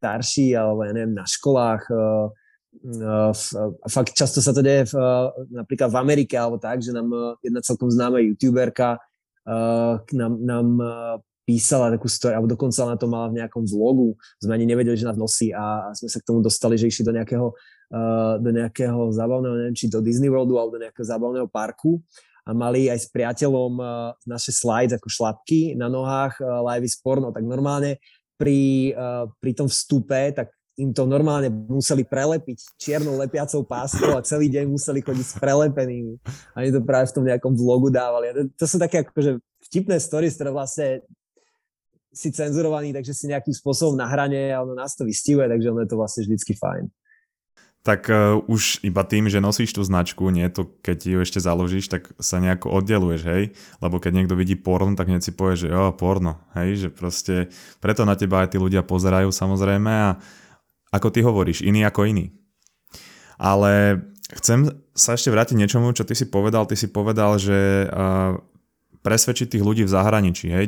[0.00, 2.32] starší, alebo ja neviem, na školách uh,
[3.88, 4.94] fakt často sa to deje v,
[5.50, 9.00] napríklad v Amerike alebo tak, že nám jedna celkom známa youtuberka
[10.12, 10.66] nám, nám
[11.48, 15.08] písala takú story, alebo dokonca na to mala v nejakom vlogu, sme ani nevedeli, že
[15.08, 17.48] nás nosí a, sme sa k tomu dostali, že išli do nejakého,
[18.44, 22.04] do nejakého zábavného, neviem, či do Disney Worldu alebo do nejakého zábavného parku
[22.44, 23.80] a mali aj s priateľom
[24.28, 27.96] naše slides ako šlapky na nohách, live is porno, tak normálne
[28.36, 28.92] pri,
[29.40, 34.70] pri tom vstupe, tak im to normálne museli prelepiť čiernou lepiacou páskou a celý deň
[34.70, 36.14] museli chodiť s prelepenými.
[36.54, 38.30] Oni to práve v tom nejakom vlogu dávali.
[38.30, 41.02] A to, to sú také akože vtipné stories, ktoré vlastne
[42.14, 45.82] si cenzurovaný, takže si nejakým spôsobom na hrane a ono nás to vystihuje, takže ono
[45.82, 46.86] je to vlastne vždycky fajn.
[47.86, 51.86] Tak uh, už iba tým, že nosíš tú značku, nie to, keď ju ešte založíš,
[51.86, 53.42] tak sa nejako oddeluješ, hej?
[53.78, 56.86] Lebo keď niekto vidí porno, tak hneď si povie, že jo, porno, hej?
[56.86, 57.34] Že proste
[57.78, 60.10] preto na teba aj tí ľudia pozerajú samozrejme a
[60.94, 62.32] ako ty hovoríš, iný ako iný.
[63.38, 64.02] Ale
[64.34, 66.66] chcem sa ešte vrátiť niečomu, čo ty si povedal.
[66.66, 67.86] Ty si povedal, že
[69.02, 70.50] presvedčiť tých ľudí v zahraničí.
[70.50, 70.66] Hej?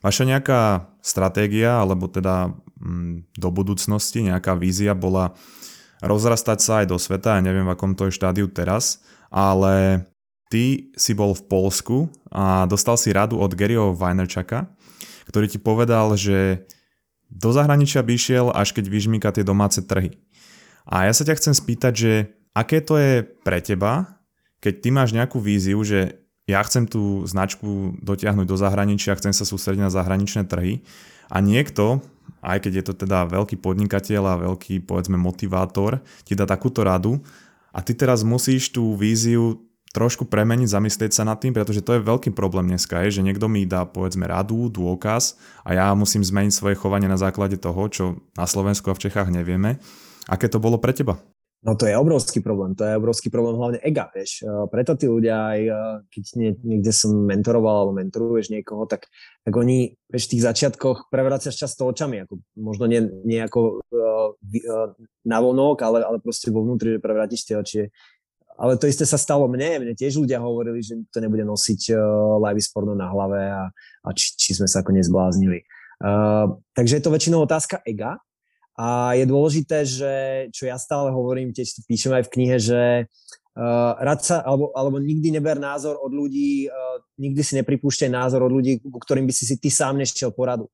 [0.00, 5.34] Vaša nejaká stratégia, alebo teda mm, do budúcnosti, nejaká vízia bola
[6.02, 10.06] rozrastať sa aj do sveta, ja neviem, v akom to je štádiu teraz, ale
[10.50, 14.66] ty si bol v Polsku a dostal si radu od Garyho Vaynerchuka,
[15.30, 16.66] ktorý ti povedal, že
[17.32, 20.12] do zahraničia by išiel, až keď vyžmíka tie domáce trhy.
[20.84, 22.12] A ja sa ťa chcem spýtať, že
[22.52, 24.20] aké to je pre teba,
[24.60, 29.46] keď ty máš nejakú víziu, že ja chcem tú značku dotiahnuť do zahraničia, chcem sa
[29.46, 30.84] sústrediť na zahraničné trhy
[31.30, 32.02] a niekto,
[32.42, 37.22] aj keď je to teda veľký podnikateľ a veľký povedzme motivátor, ti dá takúto radu
[37.72, 39.62] a ty teraz musíš tú víziu
[39.92, 43.46] trošku premeniť, zamyslieť sa nad tým, pretože to je veľký problém dneska, je, že niekto
[43.46, 48.04] mi dá povedzme radu, dôkaz a ja musím zmeniť svoje chovanie na základe toho, čo
[48.32, 49.78] na Slovensku a v Čechách nevieme.
[50.26, 51.20] Aké to bolo pre teba?
[51.62, 54.42] No to je obrovský problém, to je obrovský problém hlavne ega, vieš.
[54.66, 55.60] Preto tí ľudia aj,
[56.10, 59.06] keď nie, niekde som mentoroval alebo mentoruješ niekoho, tak,
[59.46, 64.34] tak oni, vieš, v tých začiatkoch prevracaš často očami, ako možno nie, nie ako uh,
[64.34, 64.90] uh,
[65.22, 67.86] navonok, ale, ale proste vo vnútri, že prevrátiš tie oči,
[68.58, 72.00] ale to isté sa stalo mne, mne tiež ľudia hovorili, že to nebude nosiť uh,
[72.48, 73.62] live porno na hlave a,
[74.04, 75.64] a či, či sme sa ako nezbláznili.
[76.02, 78.18] Uh, takže je to väčšinou otázka ega
[78.74, 80.12] a je dôležité, že
[80.50, 84.72] čo ja stále hovorím, tiež to píšem aj v knihe, že uh, rád sa, alebo,
[84.72, 89.28] alebo nikdy neber názor od ľudí, uh, nikdy si nepripúšťaj názor od ľudí, ku ktorým
[89.28, 90.68] by si si ty sám nešiel poradu.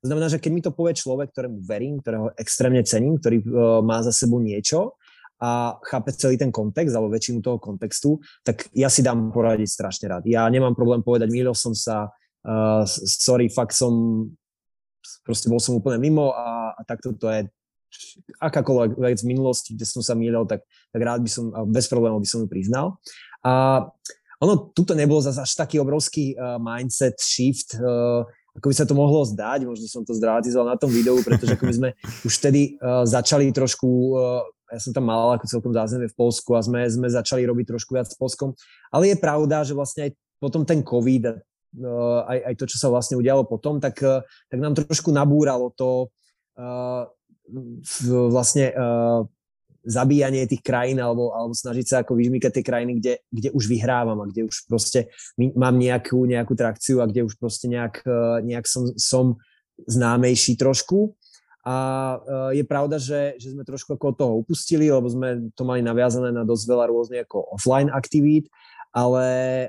[0.00, 3.46] To znamená, že keď mi to povie človek, ktorému verím, ktorého extrémne cením, ktorý uh,
[3.84, 4.96] má za sebou niečo,
[5.40, 10.06] a chápe celý ten kontext, alebo väčšinu toho kontextu, tak ja si dám poradiť strašne
[10.12, 10.28] rád.
[10.28, 12.12] Ja nemám problém povedať, milil som sa,
[12.44, 14.28] uh, sorry, fakt som,
[15.24, 17.48] proste bol som úplne mimo a, a takto to je
[18.38, 22.22] akákoľvek vec v minulosti, kde som sa mýlil, tak, tak rád by som, bez problémov
[22.22, 23.00] by som ju priznal.
[23.40, 23.82] A
[24.40, 28.24] ono, tuto nebol zase až taký obrovský uh, mindset shift, uh,
[28.56, 31.64] ako by sa to mohlo zdať, možno som to zdramatizoval na tom videu, pretože ako
[31.64, 31.88] by sme
[32.28, 36.54] už vtedy uh, začali trošku uh, ja som tam mal ako celkom zázemie v Polsku
[36.54, 38.54] a sme, sme začali robiť trošku viac s Polskom.
[38.94, 42.88] Ale je pravda, že vlastne aj potom ten COVID, uh, aj, aj to, čo sa
[42.88, 46.08] vlastne udialo potom, tak, uh, tak nám trošku nabúralo to
[46.56, 47.04] uh,
[48.30, 48.70] vlastne
[49.82, 54.22] zabíjanie tých krajín alebo, alebo snažiť sa ako vyžmýkať tie krajiny, kde, kde už vyhrávam
[54.22, 55.10] a kde už proste
[55.58, 58.06] mám nejakú, nejakú trakciu a kde už proste nejak,
[58.46, 59.42] nejak som, som
[59.82, 61.18] známejší trošku.
[61.60, 61.76] A
[62.16, 62.16] e,
[62.60, 66.44] je pravda, že, že sme trošku ako toho upustili, lebo sme to mali naviazané na
[66.48, 68.48] dosť veľa rôznych ako offline aktivít,
[68.96, 69.26] ale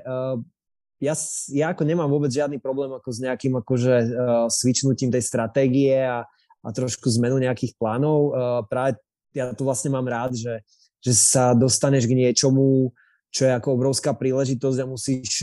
[1.04, 1.14] ja,
[1.52, 6.22] ja ako nemám vôbec žiadny problém ako s nejakým akože uh, switchnutím tej stratégie a,
[6.62, 8.30] a trošku zmenu nejakých plánov.
[8.70, 9.02] Práve
[9.34, 10.62] ja tu vlastne mám rád, že,
[11.02, 12.94] že sa dostaneš k niečomu,
[13.34, 15.42] čo je ako obrovská príležitosť a musíš,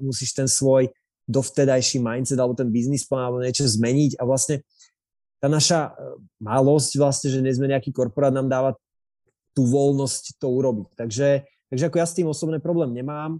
[0.00, 0.88] musíš ten svoj
[1.28, 4.64] dovtedajší mindset alebo ten biznis plán alebo niečo zmeniť a vlastne
[5.44, 8.72] tá naša e, malosť vlastne, že nie sme nejaký korporát, nám dáva
[9.52, 10.96] tú voľnosť to urobiť.
[10.96, 13.36] Takže, takže ako ja s tým osobný problém nemám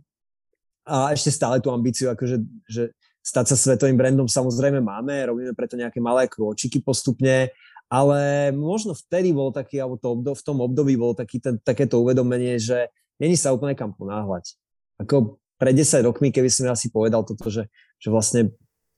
[0.84, 2.92] a ešte stále tú ambíciu, akože, že
[3.24, 7.48] stať sa svetovým brandom samozrejme máme, robíme preto nejaké malé krôčiky postupne,
[7.88, 12.92] ale možno vtedy bol taký, alebo to obdob, v tom období bol takéto uvedomenie, že,
[13.16, 14.60] není sa úplne kam ponáhľať.
[15.00, 18.52] Ako pred 10 rokmi, keby si mi asi povedal toto, že, že vlastne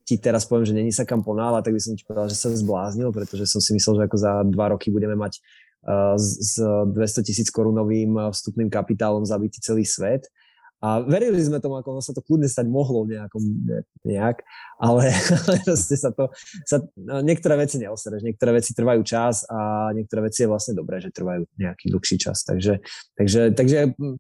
[0.07, 2.55] ti teraz poviem, že není sa kam ponáhľať, tak by som ti povedal, že sa
[2.55, 5.43] zbláznil, pretože som si myslel, že ako za dva roky budeme mať
[5.83, 10.31] uh, s 200 tisíc korunovým vstupným kapitálom zabitý celý svet
[10.85, 13.41] a verili sme tomu, ako sa to kľudne stať mohlo nejakom,
[14.05, 14.45] nejak,
[14.87, 15.09] ale
[15.65, 16.29] proste sa to,
[16.69, 21.01] sa, no, niektoré veci neosereš, niektoré veci trvajú čas a niektoré veci je vlastne dobré,
[21.01, 22.45] že trvajú nejaký dlhší čas.
[22.45, 22.85] Takže,
[23.17, 24.17] takže, takže hm,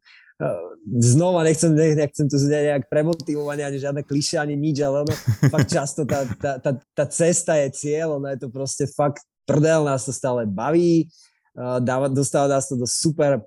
[1.00, 5.14] znova nechcem, nechcem tu nejak premotivovať ani žiadne kliše, ani nič, ale ono
[5.48, 9.88] fakt často tá, tá, tá, tá cesta je cieľ, ono je to proste fakt prdel,
[9.88, 11.08] nás to stále baví,
[11.56, 13.40] dáva, dostáva nás to do super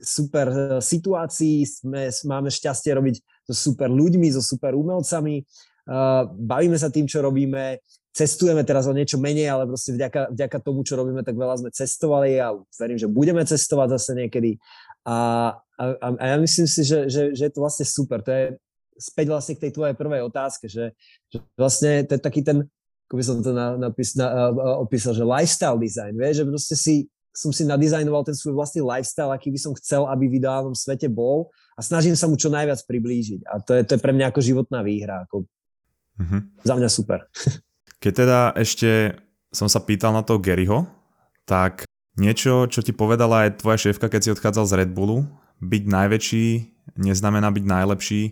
[0.00, 5.44] super eh, situácií, sme, máme šťastie robiť so super ľuďmi, so super umelcami,
[6.38, 7.82] bavíme sa tým, čo robíme,
[8.14, 11.70] cestujeme teraz o niečo menej, ale proste vďaka, vďaka tomu, čo robíme, tak veľa sme
[11.74, 14.62] cestovali a verím, že budeme cestovať zase niekedy.
[15.02, 15.58] A,
[15.98, 18.22] a, a ja myslím si, že, že, že je to vlastne super.
[18.22, 18.44] To je
[18.98, 20.94] späť vlastne k tej tvojej prvej otázke, že,
[21.32, 22.62] že vlastne to je taký ten,
[23.08, 26.94] ako by som to na, napis, na, opísal, že lifestyle design, vieš, že proste si
[27.32, 31.08] som si nadizajnoval ten svoj vlastný lifestyle, aký by som chcel, aby v ideálnom svete
[31.08, 33.48] bol a snažím sa mu čo najviac priblížiť.
[33.48, 35.24] A to je, to je pre mňa ako životná výhra.
[35.24, 35.48] Ako...
[36.20, 36.40] Mm-hmm.
[36.60, 37.24] Za mňa super.
[38.04, 39.16] Keď teda ešte
[39.48, 40.84] som sa pýtal na toho Garyho,
[41.48, 41.88] tak
[42.20, 45.24] niečo, čo ti povedala aj tvoja šéfka, keď si odchádzal z Red Bullu,
[45.62, 48.22] byť najväčší neznamená byť najlepší.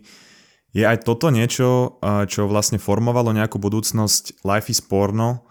[0.71, 1.99] Je aj toto niečo,
[2.31, 5.47] čo vlastne formovalo nejakú budúcnosť Life is Porno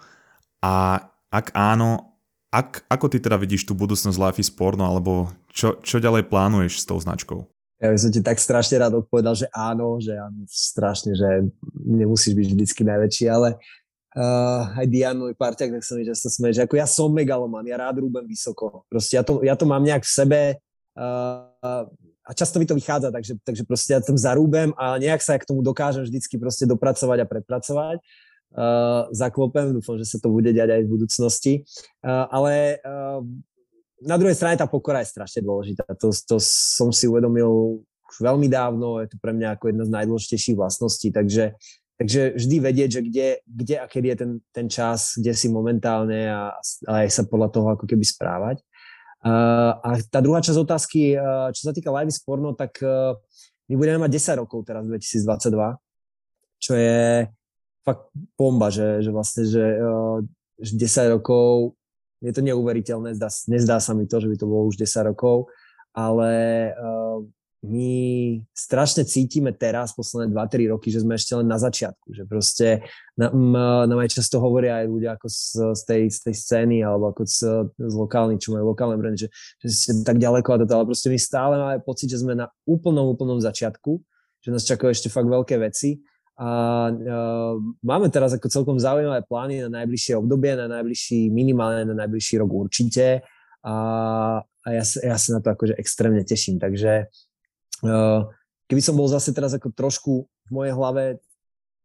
[0.64, 2.16] a ak áno,
[2.50, 6.82] ak, ako ty teda vidíš tú budúcnosť Life is Porno, alebo čo, čo ďalej plánuješ
[6.82, 7.44] s tou značkou?
[7.80, 11.48] Ja by som ti tak strašne rád odpovedal, že áno, že áno, strašne, že
[11.80, 13.56] nemusíš byť vždycky najväčší, ale
[14.20, 17.64] uh, aj Dian, môj parťak, tak sa mi často smeje, že ako ja som megaloman,
[17.68, 18.84] ja rád rúbem vysoko.
[18.92, 20.40] Proste ja to, ja to mám nejak v sebe
[20.96, 25.50] a často mi to vychádza, takže, takže proste ja tam zarúbem a nejak sa k
[25.50, 27.98] tomu dokážem vždycky proste dopracovať a prepracovať
[28.56, 31.54] uh, zaklopem, dúfam, že sa to bude diať aj v budúcnosti.
[32.02, 33.22] Uh, ale uh,
[34.02, 35.84] na druhej strane tá pokora je strašne dôležitá.
[36.00, 39.94] To, to som si uvedomil už veľmi dávno, je to pre mňa ako jedna z
[39.94, 41.54] najdôležitejších vlastností, takže,
[42.02, 46.26] takže vždy vedieť, že kde, kde a kedy je ten, ten čas, kde si momentálne
[46.26, 46.58] a,
[46.90, 48.66] a aj sa podľa toho ako keby správať.
[49.20, 53.20] Uh, a tá druhá časť otázky, uh, čo sa týka live porno, tak uh,
[53.68, 55.76] my budeme mať 10 rokov teraz 2022,
[56.64, 57.28] čo je
[57.84, 58.08] fakt
[58.40, 59.66] bomba, že, že vlastne, že,
[60.58, 61.76] že 10 rokov,
[62.20, 65.48] je to neuveriteľné, zdá, nezdá sa mi to, že by to bolo už 10 rokov,
[65.96, 66.32] ale
[67.60, 67.92] my
[68.56, 72.88] strašne cítime teraz, posledné 2-3 roky, že sme ešte len na začiatku, že proste
[73.20, 73.36] nám,
[73.84, 75.42] nám aj často hovoria aj ľudia ako z,
[75.76, 77.40] z, tej, z tej scény alebo ako z,
[77.76, 79.28] z lokálnych, čo majú lokálne brand, že,
[79.60, 82.48] že ste tak ďaleko a toto, ale proste my stále máme pocit, že sme na
[82.64, 84.00] úplnom, úplnom začiatku,
[84.40, 86.00] že nás čakajú ešte fakt veľké veci
[86.40, 92.08] a uh, máme teraz ako celkom zaujímavé plány na najbližšie obdobie, na najbližší, minimálne na
[92.08, 93.28] najbližší rok určite.
[93.60, 93.76] A,
[94.40, 96.56] a ja, ja sa na to akože extrémne teším.
[96.56, 97.12] Takže
[98.68, 100.14] keby som bol zase teraz ako trošku
[100.48, 101.04] v mojej hlave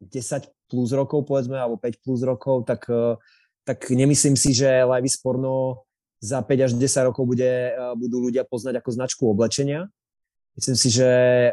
[0.03, 3.17] 10 plus rokov, povedzme, alebo 5 plus rokov, tak, uh,
[3.63, 5.87] tak nemyslím si, že Live Porno
[6.19, 9.89] za 5 až 10 rokov bude, uh, budú ľudia poznať ako značku oblečenia.
[10.55, 11.51] Myslím si, že,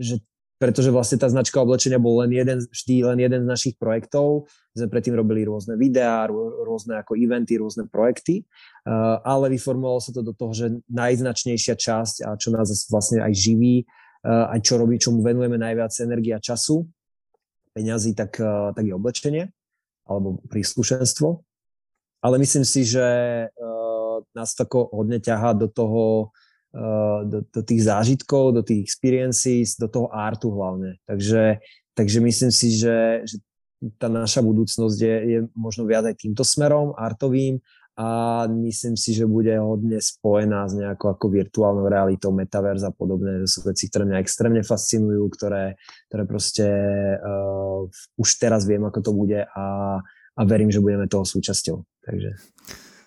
[0.00, 0.24] že
[0.60, 4.44] pretože vlastne tá značka oblečenia bol len jeden, vždy len jeden z našich projektov.
[4.76, 8.44] My sme predtým robili rôzne videá, rôzne ako eventy, rôzne projekty,
[9.24, 13.88] ale vyformovalo sa to do toho, že najznačnejšia časť a čo nás vlastne aj živí,
[14.28, 16.84] aj čo robí, čomu venujeme najviac energie a času,
[17.72, 18.36] peňazí, tak,
[18.76, 19.48] tak je oblečenie
[20.04, 21.40] alebo príslušenstvo.
[22.20, 23.00] Ale myslím si, že
[24.36, 26.36] nás to hodne ťahá do toho,
[27.26, 31.02] do, do tých zážitkov, do tých experiences, do toho artu hlavne.
[31.06, 31.58] Takže,
[31.98, 33.36] takže myslím si, že, že
[33.98, 37.58] tá naša budúcnosť je, je možno viac aj týmto smerom, artovým
[37.98, 43.42] a myslím si, že bude hodne spojená s nejakou ako virtuálnou realitou, metaverz a podobné.
[43.44, 45.74] To sú veci, ktoré mňa extrémne fascinujú, ktoré,
[46.08, 46.66] ktoré proste
[47.18, 47.84] uh,
[48.16, 49.66] už teraz viem, ako to bude a,
[50.06, 51.82] a verím, že budeme toho súčasťou.
[52.06, 52.30] Takže...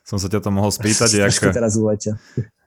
[0.04, 2.20] Som sa ťa to mohol spýtať, jak, teraz uletia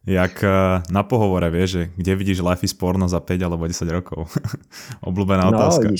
[0.06, 3.82] jak eh, na pohovore, vieš, že kde vidíš Life is Porno za 5 alebo 10
[3.90, 4.30] rokov?
[5.08, 5.90] Obľúbená no, otázka.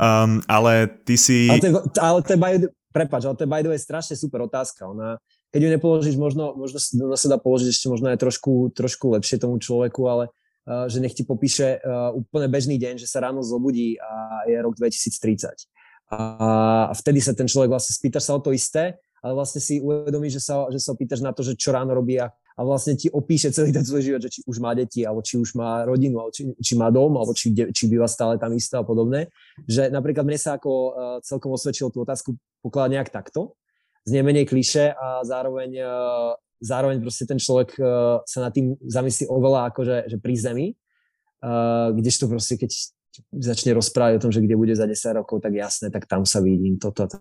[0.00, 1.52] um, ale ty si...
[1.52, 2.50] Ale to, je, ale to je by,
[2.96, 4.88] prepáč, ale to je by the way strašne super otázka.
[4.88, 5.20] Ona,
[5.52, 6.80] keď ju nepoložíš, možno, možno
[7.14, 10.32] sa dá položiť ešte možno aj trošku, trošku lepšie tomu človeku, ale
[10.64, 14.56] uh, že nech ti popíše uh, úplne bežný deň, že sa ráno zobudí a je
[14.64, 15.68] rok 2030.
[16.14, 20.36] A vtedy sa ten človek vlastne spýtaš sa o to isté ale vlastne si uvedomíš,
[20.36, 23.10] že sa, že sa opýtaš na to, že čo ráno robí a a vlastne ti
[23.10, 26.22] opíše celý ten svoj život, že či už má deti, alebo či už má rodinu,
[26.22, 29.26] alebo či, či má dom, alebo či, či býva stále tam isto a podobné.
[29.66, 30.90] Že napríklad mne sa ako uh,
[31.26, 33.58] celkom osvedčilo tú otázku pokladať nejak takto,
[34.06, 39.26] z nemenej kliše a zároveň, uh, zároveň proste ten človek uh, sa nad tým zamyslí
[39.26, 40.66] oveľa akože že pri zemi,
[41.42, 42.70] uh, kdežto proste keď
[43.30, 46.42] začne rozprávať o tom, že kde bude za 10 rokov, tak jasné, tak tam sa
[46.42, 47.06] vidím, toto.
[47.06, 47.16] To.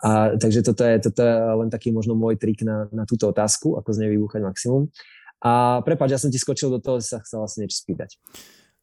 [0.00, 3.76] A, takže toto je, toto je len taký možno môj trik na, na túto otázku,
[3.76, 4.88] ako z nej vybuchať maximum.
[5.44, 8.16] A prepáč, ja som ti skočil do toho, že sa chcel vlastne niečo spýtať.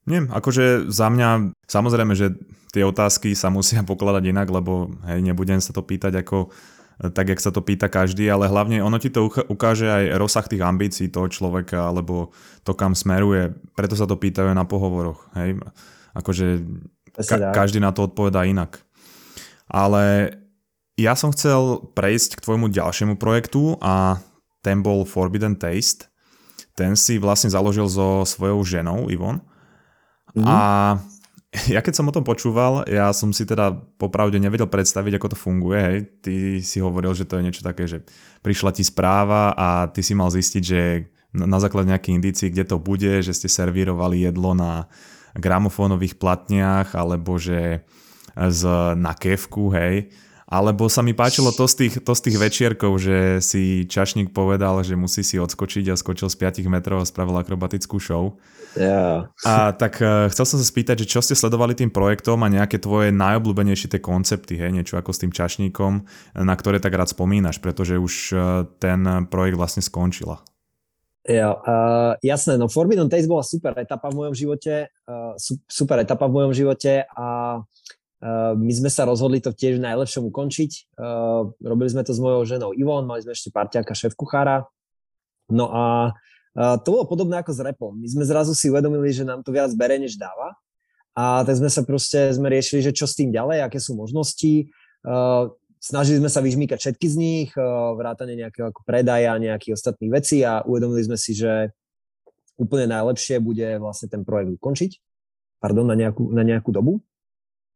[0.05, 2.37] Nie, akože za mňa, samozrejme, že
[2.73, 6.53] tie otázky sa musia pokladať inak, lebo hej, nebudem sa to pýtať ako
[7.01, 10.61] tak, jak sa to pýta každý, ale hlavne ono ti to ukáže aj rozsah tých
[10.61, 12.29] ambícií toho človeka, alebo
[12.61, 13.57] to, kam smeruje.
[13.73, 15.25] Preto sa to pýtajú na pohovoroch.
[15.33, 15.57] Hej
[16.15, 16.63] akože
[17.15, 18.79] ka- každý na to odpovedá inak.
[19.71, 20.35] Ale
[20.99, 24.19] ja som chcel prejsť k tvojmu ďalšiemu projektu a
[24.61, 26.11] ten bol Forbidden Taste.
[26.77, 29.41] Ten si vlastne založil so svojou ženou, Ivon.
[30.35, 30.47] Mm-hmm.
[30.47, 30.57] A
[31.73, 35.37] ja keď som o tom počúval, ja som si teda popravde nevedel predstaviť, ako to
[35.37, 35.79] funguje.
[35.79, 35.97] Hej.
[36.23, 36.33] Ty
[36.63, 38.07] si hovoril, že to je niečo také, že
[38.39, 42.77] prišla ti správa a ty si mal zistiť, že na základe nejakých indícií, kde to
[42.79, 44.91] bude, že ste servírovali jedlo na
[45.37, 47.83] gramofónových platniach, alebo že
[48.35, 48.61] z,
[48.95, 50.11] na kevku, hej.
[50.51, 54.83] Alebo sa mi páčilo to z, tých, to z tých večierkov, že si čašník povedal,
[54.83, 58.35] že musí si odskočiť a skočil z 5 metrov a spravil akrobatickú show.
[58.75, 59.31] Yeah.
[59.47, 62.83] A tak uh, chcel som sa spýtať, že čo ste sledovali tým projektom a nejaké
[62.83, 66.03] tvoje najobľúbenejšie tie koncepty, hej, niečo ako s tým čašníkom,
[66.43, 70.43] na ktoré tak rád spomínaš, pretože už uh, ten projekt vlastne skončila.
[71.21, 75.37] Jo, uh, jasné, no Forbidden Taste bola super etapa v mojom živote, uh,
[75.69, 80.97] super etapa v mojom živote a uh, my sme sa rozhodli to tiež najlepšom ukončiť.
[80.97, 84.65] Uh, robili sme to s mojou ženou Ivon, mali sme ešte parťáka, šéf kuchára.
[85.45, 85.83] No a
[86.57, 87.93] uh, to bolo podobné ako s repom.
[88.01, 90.57] My sme zrazu si uvedomili, že nám to viac bere, než dáva.
[91.13, 94.73] A tak sme sa proste, sme riešili, že čo s tým ďalej, aké sú možnosti.
[95.05, 97.65] Uh, snažili sme sa vyžmýkať všetky z nich, eh,
[97.97, 101.73] vrátane nejakého ako predaja, nejakých ostatných vecí a uvedomili sme si, že
[102.61, 104.91] úplne najlepšie bude vlastne ten projekt ukončiť,
[105.57, 107.01] pardon, na nejakú, na nejakú dobu.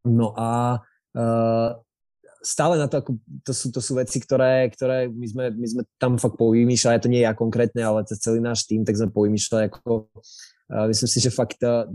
[0.05, 0.77] No a
[1.17, 1.69] uh,
[2.45, 5.81] stále na to, ako, to, sú, to sú veci, ktoré, ktoré my, sme, my sme
[5.97, 9.73] tam fakt povymýšľali, to nie ja konkrétne, ale cez celý náš tým, tak sme povymýšľali
[9.73, 11.89] ako, uh, myslím si, že fakt uh,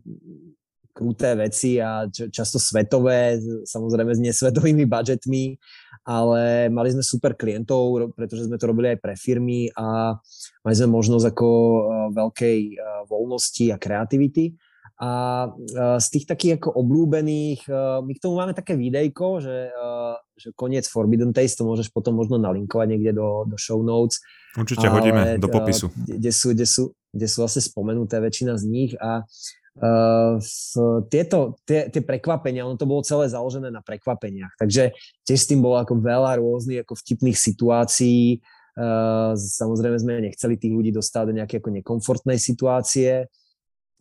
[0.91, 5.57] kruté veci a často svetové, samozrejme s nesvetovými budžetmi
[6.05, 10.17] ale mali sme super klientov, pretože sme to robili aj pre firmy a
[10.65, 11.81] mali sme možnosť ako e,
[12.17, 12.75] veľkej e,
[13.05, 14.57] voľnosti a kreativity.
[15.01, 15.11] A
[15.49, 15.49] e,
[16.01, 17.69] z tých takých ako obľúbených,
[18.05, 19.73] my k tomu máme také videjko, že,
[20.41, 24.25] že koniec Forbidden Taste, to môžeš potom možno nalinkovať niekde do, do show notes.
[24.57, 25.93] Určite hodíme do popisu.
[25.95, 26.83] Kde sú, kde, sú,
[27.13, 29.23] kde sú vlastne spomenuté väčšina z nich a
[29.79, 30.43] Uh,
[31.07, 34.91] tieto, tie, tie prekvapenia, ono to bolo celé založené na prekvapeniach, takže
[35.23, 40.75] tiež s tým bolo ako veľa rôznych ako vtipných situácií, uh, samozrejme sme nechceli tých
[40.75, 43.31] ľudí dostať do nejaké ako nekomfortnej situácie.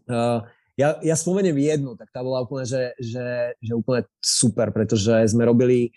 [0.09, 0.41] Uh,
[0.73, 5.45] ja, ja spomeniem jednu, tak tá bola úplne, že, že, že úplne super, pretože sme
[5.45, 5.93] robili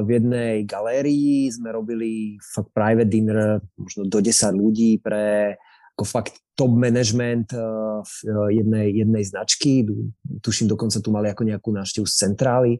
[0.00, 5.60] v jednej galérii, sme robili fakt private dinner, možno do 10 ľudí pre
[5.92, 8.04] ako fakt top management uh,
[8.52, 9.88] jednej, jednej značky.
[10.44, 12.76] Tuším, dokonca tu mali ako nejakú návštevu z centrály.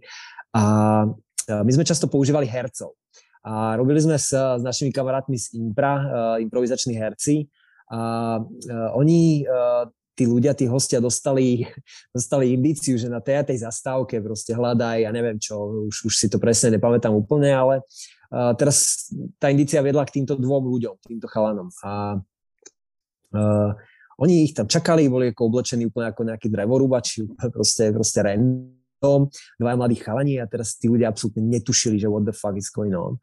[0.53, 0.64] A
[1.09, 2.93] uh, my sme často používali hercov.
[3.41, 6.05] A robili sme s, s našimi kamarátmi z Impra, uh,
[6.45, 7.49] improvizační herci.
[7.89, 11.64] A uh, oni, uh, tí ľudia, tí hostia dostali,
[12.16, 16.28] dostali indíciu, že na tej tej zastávke proste hľadaj, ja neviem čo, už, už si
[16.28, 17.81] to presne nepamätám úplne, ale
[18.28, 19.09] uh, teraz
[19.41, 21.72] tá indícia vedla k týmto dvom ľuďom, týmto chalanom.
[21.81, 22.20] A
[23.31, 23.74] Uh,
[24.20, 27.24] oni ich tam čakali, boli ako oblečení úplne ako nejakí drevorúbači,
[27.57, 32.35] proste, proste random, dva mladí chalani a teraz tí ľudia absolútne netušili, že what the
[32.37, 33.16] fuck is going on.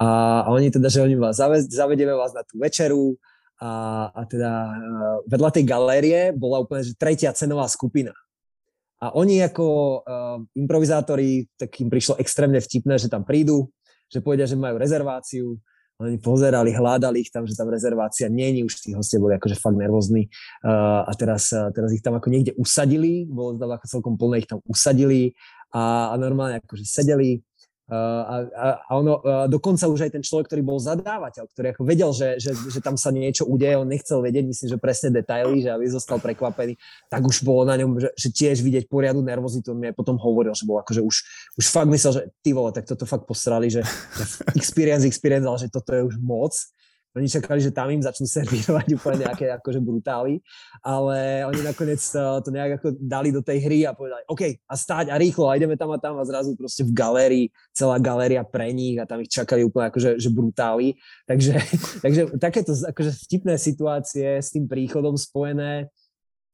[0.00, 1.36] A, a oni teda, že oni vás
[1.68, 3.20] zavedieme vás na tú večeru
[3.60, 8.16] a, a teda uh, vedľa tej galérie bola úplne že tretia cenová skupina.
[9.00, 9.64] A oni ako
[10.00, 13.68] uh, improvizátori, tak im prišlo extrémne vtipné, že tam prídu,
[14.08, 15.60] že povedia, že majú rezerváciu,
[16.00, 19.76] oni pozerali, hľadali ich tam, že tam rezervácia není, už tí hostia boli akože fakt
[19.76, 20.32] nervózni.
[20.64, 24.40] Uh, a teraz, uh, teraz ich tam ako niekde usadili, bolo tam ako celkom plné,
[24.40, 25.36] ich tam usadili
[25.76, 27.44] a, a normálne akože sedeli,
[27.90, 32.10] a, a, ono, a dokonca už aj ten človek, ktorý bol zadávateľ, ktorý ako vedel,
[32.14, 35.74] že, že, že tam sa niečo udeje, on nechcel vedieť, myslím, že presne detaily, že
[35.74, 36.78] aby zostal prekvapený,
[37.10, 40.14] tak už bolo na ňom, že, že tiež vidieť poriadu nervozitu, on mi aj potom
[40.22, 41.16] hovoril, že bol akože už,
[41.58, 44.24] už fakt myslel, že ty vole, tak toto fakt posrali, že, že
[44.60, 46.54] experience, experience, ale že toto je už moc.
[47.10, 50.38] Oni čakali, že tam im začnú servírovať úplne nejaké akože brutály,
[50.78, 55.10] ale oni nakoniec to nejak ako dali do tej hry a povedali, OK, a stáť
[55.10, 56.22] a rýchlo a ideme tam a tam.
[56.22, 60.22] A zrazu proste v galérii, celá galéria pre nich a tam ich čakali úplne akože
[60.22, 60.94] že brutály.
[61.26, 61.54] Takže,
[62.04, 65.90] takže takéto akože vtipné situácie s tým príchodom spojené,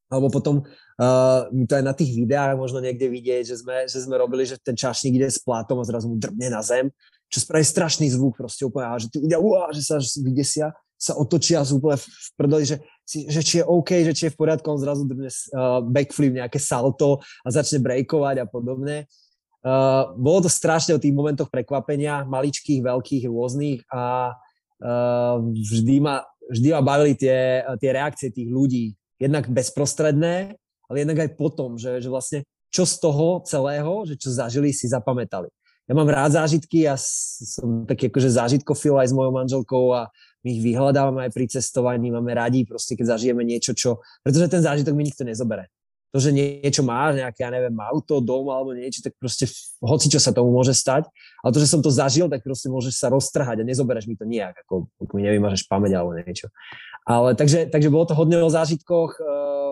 [0.07, 0.63] alebo potom
[1.03, 4.55] uh, to aj na tých videách možno niekde vidieť, že sme, že sme robili, že
[4.63, 6.95] ten čašník ide s plátom a zrazu mu drbne na zem
[7.27, 11.61] čo spraví strašný zvuk proste úplne, že tí ľudia, uá, že sa vydesia, sa otočia
[11.67, 12.07] sú úplne v
[12.39, 15.85] prdeli, že, že či je OK, že či je v poriadku, on zrazu drne uh,
[15.85, 19.05] backflip, nejaké salto a začne breakovať a podobne.
[19.67, 26.25] Uh, bolo to strašne o tých momentoch prekvapenia, maličkých, veľkých, rôznych a uh, vždy, ma,
[26.49, 28.95] vždy ma bavili tie, tie reakcie tých ľudí.
[29.21, 30.55] Jednak bezprostredné,
[30.87, 34.87] ale jednak aj potom, že, že vlastne čo z toho celého, že čo zažili, si
[34.87, 35.51] zapamätali
[35.87, 40.11] ja mám rád zážitky a som taký akože zážitkofil aj s mojou manželkou a
[40.43, 44.63] my ich vyhľadávame aj pri cestovaní, máme radi proste, keď zažijeme niečo, čo, pretože ten
[44.63, 45.71] zážitok mi nikto nezobere.
[46.15, 49.51] To, že niečo má, nejaké, ja neviem, auto, dom alebo niečo, tak proste
[49.83, 51.07] hoci čo sa tomu môže stať,
[51.43, 54.23] ale to, že som to zažil, tak proste môžeš sa roztrhať a nezobereš mi to
[54.23, 54.87] nijak, ako
[55.19, 56.51] mi nevymažeš pamäť alebo niečo.
[57.07, 59.71] Ale takže, takže bolo to hodne o zážitkoch, eh,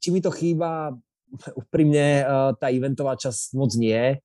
[0.00, 0.96] či mi to chýba,
[1.60, 2.26] úprimne eh,
[2.56, 4.20] tá eventová časť moc nie,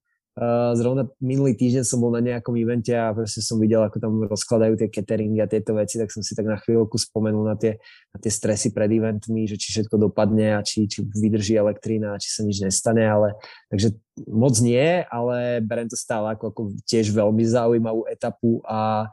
[0.77, 4.77] zrovna minulý týždeň som bol na nejakom evente a proste som videl, ako tam rozkladajú
[4.77, 7.81] tie cateringy a tieto veci, tak som si tak na chvíľku spomenul na tie,
[8.13, 12.21] na tie stresy pred eventmi, že či všetko dopadne a či, či vydrží elektrína a
[12.21, 13.33] či sa nič nestane, ale
[13.73, 13.97] takže
[14.29, 19.09] moc nie, ale berem to stále ako, ako tiež veľmi zaujímavú etapu a,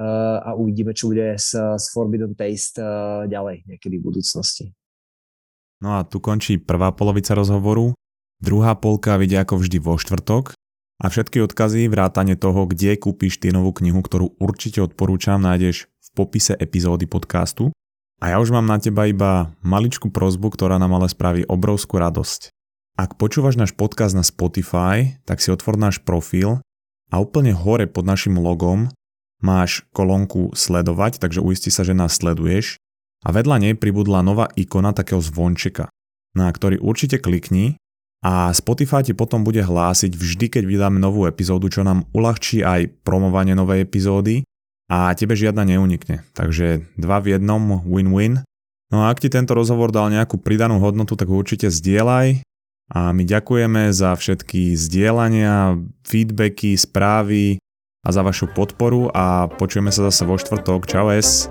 [0.00, 4.72] uh, a uvidíme, čo bude s, s Forbidden Taste uh, ďalej niekedy v budúcnosti.
[5.84, 7.92] No a tu končí prvá polovica rozhovoru.
[8.40, 10.56] Druhá polka vidia ako vždy vo štvrtok,
[11.02, 16.54] a všetky odkazy, vrátane toho, kde kúpiš novú knihu, ktorú určite odporúčam, nájdeš v popise
[16.54, 17.74] epizódy podcastu.
[18.22, 22.54] A ja už mám na teba iba maličkú prozbu, ktorá nám ale spraví obrovskú radosť.
[22.94, 26.62] Ak počúvaš náš podcast na Spotify, tak si otvor náš profil
[27.10, 28.86] a úplne hore pod našim logom
[29.42, 32.78] máš kolónku sledovať, takže uisti sa, že nás sleduješ
[33.26, 35.90] a vedľa nej pribudla nová ikona takého zvončeka,
[36.38, 37.74] na ktorý určite klikni
[38.22, 43.02] a Spotify ti potom bude hlásiť vždy, keď vydáme novú epizódu, čo nám uľahčí aj
[43.02, 44.46] promovanie novej epizódy
[44.86, 46.22] a tebe žiadna neunikne.
[46.38, 48.46] Takže dva v jednom win-win.
[48.94, 52.46] No a ak ti tento rozhovor dal nejakú pridanú hodnotu, tak určite zdieľaj
[52.92, 57.56] a my ďakujeme za všetky zdieľania, feedbacky, správy
[58.04, 60.86] a za vašu podporu a počujeme sa zase vo štvrtok.
[60.86, 61.48] Čau es!